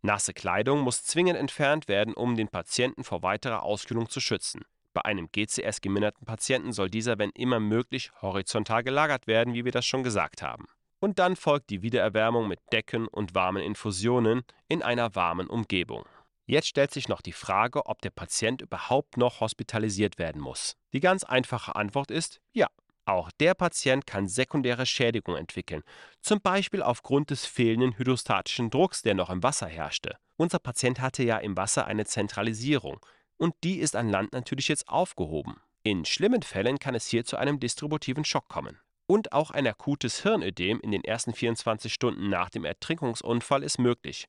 Nasse 0.04 0.34
Kleidung 0.34 0.80
muss 0.80 1.02
zwingend 1.02 1.38
entfernt 1.38 1.88
werden, 1.88 2.12
um 2.12 2.36
den 2.36 2.48
Patienten 2.48 3.04
vor 3.04 3.22
weiterer 3.22 3.62
Auskühlung 3.62 4.10
zu 4.10 4.20
schützen. 4.20 4.62
Bei 4.92 5.02
einem 5.02 5.30
GCS-geminderten 5.32 6.26
Patienten 6.26 6.74
soll 6.74 6.90
dieser, 6.90 7.18
wenn 7.18 7.30
immer 7.30 7.58
möglich, 7.58 8.12
horizontal 8.20 8.84
gelagert 8.84 9.26
werden, 9.26 9.54
wie 9.54 9.64
wir 9.64 9.72
das 9.72 9.86
schon 9.86 10.02
gesagt 10.02 10.42
haben. 10.42 10.66
Und 11.00 11.18
dann 11.18 11.36
folgt 11.36 11.70
die 11.70 11.80
Wiedererwärmung 11.80 12.48
mit 12.48 12.60
Decken 12.70 13.08
und 13.08 13.34
warmen 13.34 13.62
Infusionen 13.62 14.42
in 14.68 14.82
einer 14.82 15.14
warmen 15.14 15.46
Umgebung. 15.46 16.04
Jetzt 16.44 16.68
stellt 16.68 16.92
sich 16.92 17.08
noch 17.08 17.22
die 17.22 17.32
Frage, 17.32 17.86
ob 17.86 18.02
der 18.02 18.10
Patient 18.10 18.60
überhaupt 18.60 19.16
noch 19.16 19.40
hospitalisiert 19.40 20.18
werden 20.18 20.42
muss. 20.42 20.76
Die 20.92 21.00
ganz 21.00 21.24
einfache 21.24 21.76
Antwort 21.76 22.10
ist 22.10 22.42
ja. 22.52 22.66
Auch 23.06 23.30
der 23.32 23.54
Patient 23.54 24.06
kann 24.06 24.28
sekundäre 24.28 24.86
Schädigung 24.86 25.36
entwickeln, 25.36 25.82
zum 26.22 26.40
Beispiel 26.40 26.82
aufgrund 26.82 27.30
des 27.30 27.44
fehlenden 27.44 27.98
hydrostatischen 27.98 28.70
Drucks, 28.70 29.02
der 29.02 29.14
noch 29.14 29.28
im 29.28 29.42
Wasser 29.42 29.66
herrschte. 29.66 30.16
Unser 30.36 30.58
Patient 30.58 31.00
hatte 31.00 31.22
ja 31.22 31.38
im 31.38 31.56
Wasser 31.56 31.86
eine 31.86 32.06
Zentralisierung 32.06 32.98
und 33.36 33.54
die 33.62 33.78
ist 33.78 33.94
an 33.94 34.08
Land 34.08 34.32
natürlich 34.32 34.68
jetzt 34.68 34.88
aufgehoben. 34.88 35.60
In 35.82 36.06
schlimmen 36.06 36.42
Fällen 36.42 36.78
kann 36.78 36.94
es 36.94 37.06
hier 37.06 37.26
zu 37.26 37.36
einem 37.36 37.60
distributiven 37.60 38.24
Schock 38.24 38.48
kommen. 38.48 38.78
Und 39.06 39.32
auch 39.32 39.50
ein 39.50 39.66
akutes 39.66 40.22
Hirnödem 40.22 40.80
in 40.80 40.90
den 40.90 41.04
ersten 41.04 41.34
24 41.34 41.92
Stunden 41.92 42.30
nach 42.30 42.48
dem 42.48 42.64
Ertrinkungsunfall 42.64 43.62
ist 43.62 43.78
möglich. 43.78 44.28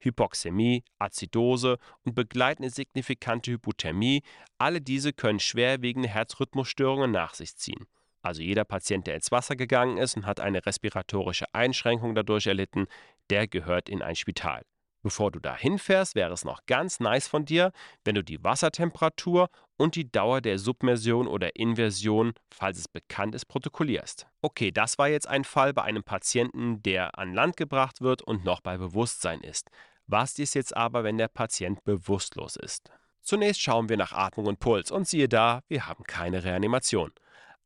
Hypoxämie, 0.00 0.84
Azidose 0.98 1.78
und 2.04 2.14
begleitende 2.14 2.68
signifikante 2.68 3.52
Hypothermie, 3.52 4.22
alle 4.58 4.82
diese 4.82 5.14
können 5.14 5.40
schwerwiegende 5.40 6.08
Herzrhythmusstörungen 6.08 7.10
nach 7.10 7.32
sich 7.32 7.56
ziehen. 7.56 7.86
Also 8.22 8.42
jeder 8.42 8.64
Patient, 8.64 9.06
der 9.06 9.14
ins 9.14 9.30
Wasser 9.30 9.56
gegangen 9.56 9.96
ist 9.96 10.16
und 10.16 10.26
hat 10.26 10.40
eine 10.40 10.64
respiratorische 10.64 11.46
Einschränkung 11.52 12.14
dadurch 12.14 12.46
erlitten, 12.46 12.86
der 13.30 13.46
gehört 13.48 13.88
in 13.88 14.02
ein 14.02 14.16
Spital. 14.16 14.62
Bevor 15.02 15.30
du 15.30 15.38
da 15.40 15.56
hinfährst, 15.56 16.14
wäre 16.14 16.32
es 16.32 16.44
noch 16.44 16.66
ganz 16.66 17.00
nice 17.00 17.26
von 17.26 17.46
dir, 17.46 17.72
wenn 18.04 18.14
du 18.14 18.22
die 18.22 18.44
Wassertemperatur 18.44 19.48
und 19.78 19.94
die 19.94 20.10
Dauer 20.10 20.42
der 20.42 20.58
Submersion 20.58 21.26
oder 21.26 21.56
Inversion, 21.56 22.34
falls 22.52 22.78
es 22.78 22.88
bekannt 22.88 23.34
ist, 23.34 23.46
protokollierst. 23.46 24.26
Okay, 24.42 24.70
das 24.70 24.98
war 24.98 25.08
jetzt 25.08 25.26
ein 25.26 25.44
Fall 25.44 25.72
bei 25.72 25.82
einem 25.82 26.04
Patienten, 26.04 26.82
der 26.82 27.18
an 27.18 27.32
Land 27.32 27.56
gebracht 27.56 28.02
wird 28.02 28.20
und 28.20 28.44
noch 28.44 28.60
bei 28.60 28.76
Bewusstsein 28.76 29.40
ist. 29.40 29.70
Was 30.06 30.38
ist 30.38 30.54
jetzt 30.54 30.76
aber, 30.76 31.02
wenn 31.02 31.16
der 31.16 31.28
Patient 31.28 31.82
bewusstlos 31.84 32.56
ist? 32.56 32.90
Zunächst 33.22 33.62
schauen 33.62 33.88
wir 33.88 33.96
nach 33.96 34.12
Atmung 34.12 34.46
und 34.46 34.60
Puls 34.60 34.90
und 34.90 35.08
siehe 35.08 35.28
da, 35.28 35.62
wir 35.68 35.86
haben 35.86 36.04
keine 36.04 36.44
Reanimation. 36.44 37.12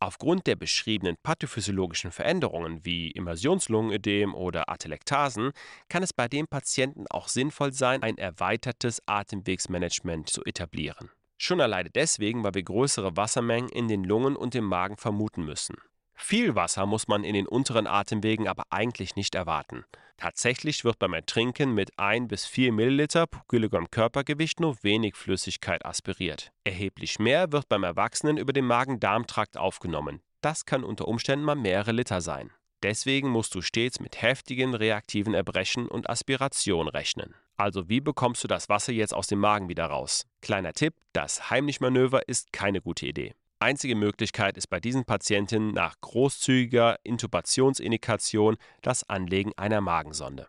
Aufgrund 0.04 0.46
der 0.46 0.56
beschriebenen 0.56 1.16
pathophysiologischen 1.22 2.12
Veränderungen 2.12 2.84
wie 2.84 3.10
Immersionslungenödem 3.12 4.34
oder 4.34 4.68
Atelektasen 4.68 5.52
kann 5.88 6.02
es 6.02 6.12
bei 6.12 6.28
dem 6.28 6.46
Patienten 6.46 7.06
auch 7.08 7.26
sinnvoll 7.26 7.72
sein, 7.72 8.02
ein 8.02 8.18
erweitertes 8.18 9.00
Atemwegsmanagement 9.06 10.28
zu 10.28 10.44
etablieren. 10.44 11.08
Schon 11.38 11.62
alleine 11.62 11.88
deswegen, 11.88 12.44
weil 12.44 12.52
wir 12.52 12.64
größere 12.64 13.16
Wassermengen 13.16 13.70
in 13.70 13.88
den 13.88 14.04
Lungen 14.04 14.36
und 14.36 14.54
im 14.54 14.66
Magen 14.66 14.98
vermuten 14.98 15.42
müssen. 15.42 15.76
Viel 16.14 16.54
Wasser 16.54 16.86
muss 16.86 17.08
man 17.08 17.24
in 17.24 17.34
den 17.34 17.46
unteren 17.46 17.86
Atemwegen 17.86 18.48
aber 18.48 18.64
eigentlich 18.70 19.16
nicht 19.16 19.34
erwarten. 19.34 19.84
Tatsächlich 20.16 20.84
wird 20.84 20.98
beim 20.98 21.12
Ertrinken 21.12 21.74
mit 21.74 21.98
1 21.98 22.28
bis 22.28 22.46
4 22.46 22.72
Milliliter 22.72 23.26
pro 23.26 23.40
Kilogramm 23.48 23.90
Körpergewicht 23.90 24.60
nur 24.60 24.82
wenig 24.82 25.16
Flüssigkeit 25.16 25.84
aspiriert. 25.84 26.52
Erheblich 26.62 27.18
mehr 27.18 27.52
wird 27.52 27.68
beim 27.68 27.82
Erwachsenen 27.82 28.36
über 28.36 28.52
den 28.52 28.64
Magen-Darm-Trakt 28.64 29.56
aufgenommen. 29.56 30.20
Das 30.40 30.64
kann 30.64 30.84
unter 30.84 31.08
Umständen 31.08 31.44
mal 31.44 31.56
mehrere 31.56 31.92
Liter 31.92 32.20
sein. 32.20 32.50
Deswegen 32.82 33.28
musst 33.28 33.54
du 33.54 33.62
stets 33.62 33.98
mit 33.98 34.20
heftigen 34.20 34.74
reaktiven 34.74 35.34
Erbrechen 35.34 35.88
und 35.88 36.08
Aspiration 36.08 36.86
rechnen. 36.86 37.34
Also 37.56 37.88
wie 37.88 38.00
bekommst 38.00 38.44
du 38.44 38.48
das 38.48 38.68
Wasser 38.68 38.92
jetzt 38.92 39.14
aus 39.14 39.26
dem 39.26 39.38
Magen 39.38 39.68
wieder 39.68 39.86
raus? 39.86 40.26
Kleiner 40.42 40.74
Tipp, 40.74 40.94
das 41.12 41.50
Heimlichmanöver 41.50 42.28
ist 42.28 42.52
keine 42.52 42.80
gute 42.80 43.06
Idee. 43.06 43.34
Einzige 43.58 43.94
Möglichkeit 43.94 44.56
ist 44.56 44.66
bei 44.68 44.80
diesen 44.80 45.04
Patienten 45.04 45.72
nach 45.72 45.94
großzügiger 46.00 46.98
Intubationsindikation 47.02 48.56
das 48.82 49.08
Anlegen 49.08 49.52
einer 49.56 49.80
Magensonde. 49.80 50.48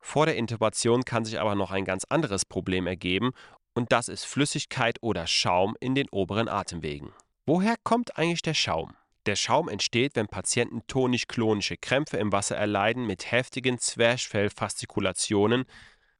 Vor 0.00 0.26
der 0.26 0.36
Intubation 0.36 1.04
kann 1.04 1.24
sich 1.24 1.40
aber 1.40 1.54
noch 1.54 1.70
ein 1.70 1.84
ganz 1.84 2.04
anderes 2.08 2.44
Problem 2.44 2.86
ergeben 2.86 3.32
und 3.74 3.92
das 3.92 4.08
ist 4.08 4.24
Flüssigkeit 4.24 4.98
oder 5.00 5.26
Schaum 5.26 5.76
in 5.80 5.94
den 5.94 6.08
oberen 6.10 6.48
Atemwegen. 6.48 7.12
Woher 7.46 7.76
kommt 7.82 8.16
eigentlich 8.18 8.42
der 8.42 8.54
Schaum? 8.54 8.94
Der 9.26 9.36
Schaum 9.36 9.68
entsteht, 9.68 10.16
wenn 10.16 10.28
Patienten 10.28 10.82
tonisch-klonische 10.86 11.76
Krämpfe 11.76 12.16
im 12.16 12.32
Wasser 12.32 12.56
erleiden 12.56 13.06
mit 13.06 13.30
heftigen 13.30 13.78
Zwerchfellfastikulationen, 13.78 15.64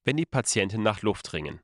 wenn 0.05 0.17
die 0.17 0.27
Patienten 0.27 0.83
nach 0.83 1.03
Luft 1.03 1.33
ringen. 1.33 1.61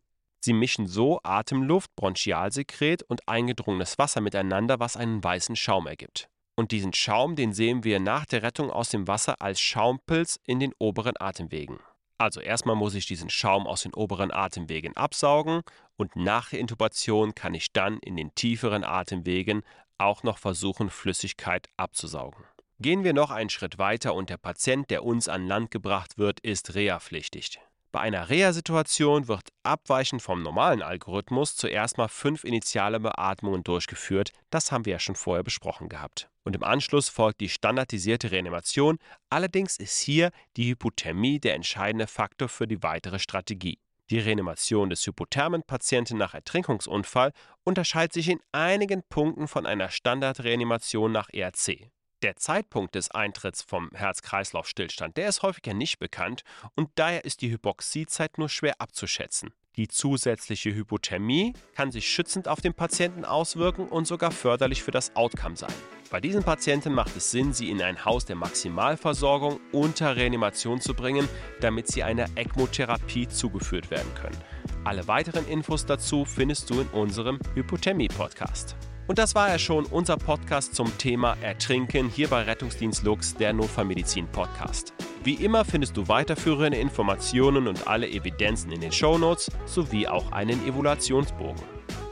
Sie 0.46 0.52
mischen 0.52 0.86
so 0.86 1.18
Atemluft, 1.24 1.96
Bronchialsekret 1.96 3.02
und 3.02 3.28
eingedrungenes 3.28 3.98
Wasser 3.98 4.20
miteinander, 4.20 4.78
was 4.78 4.96
einen 4.96 5.24
weißen 5.24 5.56
Schaum 5.56 5.88
ergibt. 5.88 6.28
Und 6.54 6.70
diesen 6.70 6.92
Schaum, 6.92 7.34
den 7.34 7.52
sehen 7.52 7.82
wir 7.82 7.98
nach 7.98 8.26
der 8.26 8.44
Rettung 8.44 8.70
aus 8.70 8.90
dem 8.90 9.08
Wasser 9.08 9.42
als 9.42 9.60
Schaumpilz 9.60 10.38
in 10.44 10.60
den 10.60 10.72
oberen 10.78 11.14
Atemwegen. 11.18 11.80
Also 12.18 12.40
erstmal 12.40 12.76
muss 12.76 12.94
ich 12.94 13.06
diesen 13.06 13.28
Schaum 13.28 13.66
aus 13.66 13.82
den 13.82 13.92
oberen 13.92 14.30
Atemwegen 14.30 14.96
absaugen 14.96 15.62
und 15.96 16.14
nach 16.14 16.50
der 16.50 16.60
Intubation 16.60 17.34
kann 17.34 17.54
ich 17.54 17.72
dann 17.72 17.98
in 17.98 18.14
den 18.14 18.32
tieferen 18.36 18.84
Atemwegen 18.84 19.64
auch 19.98 20.22
noch 20.22 20.38
versuchen, 20.38 20.90
Flüssigkeit 20.90 21.66
abzusaugen. 21.76 22.44
Gehen 22.78 23.02
wir 23.02 23.14
noch 23.14 23.32
einen 23.32 23.50
Schritt 23.50 23.78
weiter 23.78 24.14
und 24.14 24.30
der 24.30 24.36
Patient, 24.36 24.90
der 24.90 25.02
uns 25.04 25.26
an 25.26 25.48
Land 25.48 25.72
gebracht 25.72 26.18
wird, 26.18 26.38
ist 26.38 26.76
reha-pflichtig. 26.76 27.58
Bei 27.96 28.02
einer 28.02 28.28
Reha-Situation 28.28 29.26
wird 29.26 29.48
abweichend 29.62 30.20
vom 30.20 30.42
normalen 30.42 30.82
Algorithmus 30.82 31.56
zuerst 31.56 31.96
mal 31.96 32.08
fünf 32.08 32.44
initiale 32.44 33.00
Beatmungen 33.00 33.64
durchgeführt. 33.64 34.32
Das 34.50 34.70
haben 34.70 34.84
wir 34.84 34.92
ja 34.92 34.98
schon 34.98 35.14
vorher 35.14 35.42
besprochen 35.42 35.88
gehabt. 35.88 36.28
Und 36.44 36.54
im 36.54 36.62
Anschluss 36.62 37.08
folgt 37.08 37.40
die 37.40 37.48
standardisierte 37.48 38.32
Reanimation. 38.32 38.98
Allerdings 39.30 39.78
ist 39.78 39.98
hier 39.98 40.30
die 40.58 40.68
Hypothermie 40.68 41.40
der 41.40 41.54
entscheidende 41.54 42.06
Faktor 42.06 42.50
für 42.50 42.66
die 42.66 42.82
weitere 42.82 43.18
Strategie. 43.18 43.78
Die 44.10 44.18
Reanimation 44.18 44.90
des 44.90 45.06
hypothermen 45.06 45.62
Patienten 45.62 46.18
nach 46.18 46.34
Ertrinkungsunfall 46.34 47.32
unterscheidet 47.64 48.12
sich 48.12 48.28
in 48.28 48.40
einigen 48.52 49.04
Punkten 49.08 49.48
von 49.48 49.64
einer 49.64 49.88
Standardreanimation 49.88 51.12
nach 51.12 51.30
ERC. 51.32 51.88
Der 52.22 52.36
Zeitpunkt 52.36 52.94
des 52.94 53.10
Eintritts 53.10 53.60
vom 53.60 53.90
Herz-Kreislauf-Stillstand, 53.92 55.18
der 55.18 55.28
ist 55.28 55.42
häufiger 55.42 55.74
nicht 55.74 55.98
bekannt 55.98 56.44
und 56.74 56.88
daher 56.94 57.26
ist 57.26 57.42
die 57.42 57.50
Hypoxiezeit 57.50 58.38
nur 58.38 58.48
schwer 58.48 58.80
abzuschätzen. 58.80 59.50
Die 59.76 59.88
zusätzliche 59.88 60.74
Hypothermie 60.74 61.52
kann 61.74 61.92
sich 61.92 62.08
schützend 62.08 62.48
auf 62.48 62.62
den 62.62 62.72
Patienten 62.72 63.26
auswirken 63.26 63.86
und 63.88 64.06
sogar 64.06 64.30
förderlich 64.30 64.82
für 64.82 64.92
das 64.92 65.14
Outcome 65.14 65.58
sein. 65.58 65.74
Bei 66.10 66.18
diesen 66.18 66.42
Patienten 66.42 66.94
macht 66.94 67.14
es 67.14 67.30
Sinn, 67.30 67.52
sie 67.52 67.68
in 67.68 67.82
ein 67.82 68.06
Haus 68.06 68.24
der 68.24 68.36
Maximalversorgung 68.36 69.60
unter 69.72 70.16
Reanimation 70.16 70.80
zu 70.80 70.94
bringen, 70.94 71.28
damit 71.60 71.88
sie 71.88 72.02
einer 72.02 72.28
ECMO-Therapie 72.36 73.28
zugeführt 73.28 73.90
werden 73.90 74.14
können. 74.14 74.38
Alle 74.84 75.06
weiteren 75.06 75.46
Infos 75.48 75.84
dazu 75.84 76.24
findest 76.24 76.70
du 76.70 76.80
in 76.80 76.88
unserem 76.88 77.38
Hypothermie-Podcast. 77.54 78.74
Und 79.06 79.18
das 79.18 79.34
war 79.34 79.48
ja 79.48 79.58
schon 79.58 79.86
unser 79.86 80.16
Podcast 80.16 80.74
zum 80.74 80.96
Thema 80.98 81.36
Ertrinken 81.40 82.08
hier 82.08 82.28
bei 82.28 82.42
Rettungsdienst 82.42 83.04
Lux, 83.04 83.34
der 83.34 83.52
Notfallmedizin-Podcast. 83.52 84.94
Wie 85.22 85.34
immer 85.34 85.64
findest 85.64 85.96
du 85.96 86.08
weiterführende 86.08 86.78
Informationen 86.78 87.68
und 87.68 87.86
alle 87.86 88.08
Evidenzen 88.08 88.72
in 88.72 88.80
den 88.80 88.92
Shownotes 88.92 89.50
sowie 89.64 90.08
auch 90.08 90.32
einen 90.32 90.64
Evaluationsbogen. 90.66 91.62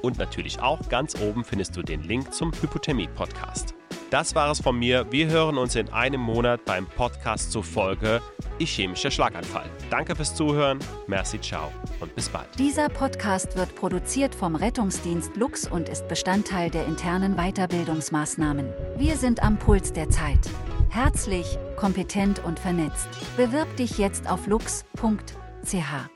Und 0.03 0.19
natürlich 0.19 0.61
auch 0.61 0.89
ganz 0.89 1.21
oben 1.21 1.45
findest 1.45 1.77
du 1.77 1.83
den 1.83 2.03
Link 2.03 2.33
zum 2.33 2.53
Hypothermie-Podcast. 2.53 3.75
Das 4.11 4.35
war 4.35 4.51
es 4.51 4.61
von 4.61 4.79
mir. 4.79 5.11
Wir 5.11 5.29
hören 5.29 5.59
uns 5.59 5.75
in 5.75 5.89
einem 5.89 6.21
Monat 6.21 6.65
beim 6.65 6.87
Podcast 6.87 7.51
zur 7.51 7.65
Folge 7.65 8.21
Ischämischer 8.59 9.11
Schlaganfall. 9.11 9.69
Danke 9.91 10.15
fürs 10.15 10.35
Zuhören. 10.35 10.79
Merci, 11.07 11.41
ciao 11.41 11.73
und 12.01 12.15
bis 12.15 12.29
bald. 12.29 12.47
Dieser 12.59 12.89
Podcast 12.89 13.57
wird 13.57 13.75
produziert 13.75 14.35
vom 14.35 14.55
Rettungsdienst 14.55 15.37
Lux 15.37 15.67
und 15.67 15.89
ist 15.89 16.07
Bestandteil 16.09 16.71
der 16.71 16.87
internen 16.87 17.37
Weiterbildungsmaßnahmen. 17.37 18.69
Wir 18.97 19.17
sind 19.17 19.43
am 19.43 19.59
Puls 19.59 19.93
der 19.93 20.09
Zeit. 20.11 20.41
Herzlich, 20.91 21.59
kompetent 21.77 22.45
und 22.45 22.61
vernetzt. 22.61 23.09
Bewirb 23.37 23.77
dich 23.77 23.99
jetzt 23.99 24.31
auf 24.31 24.47
lux.ch. 24.47 26.14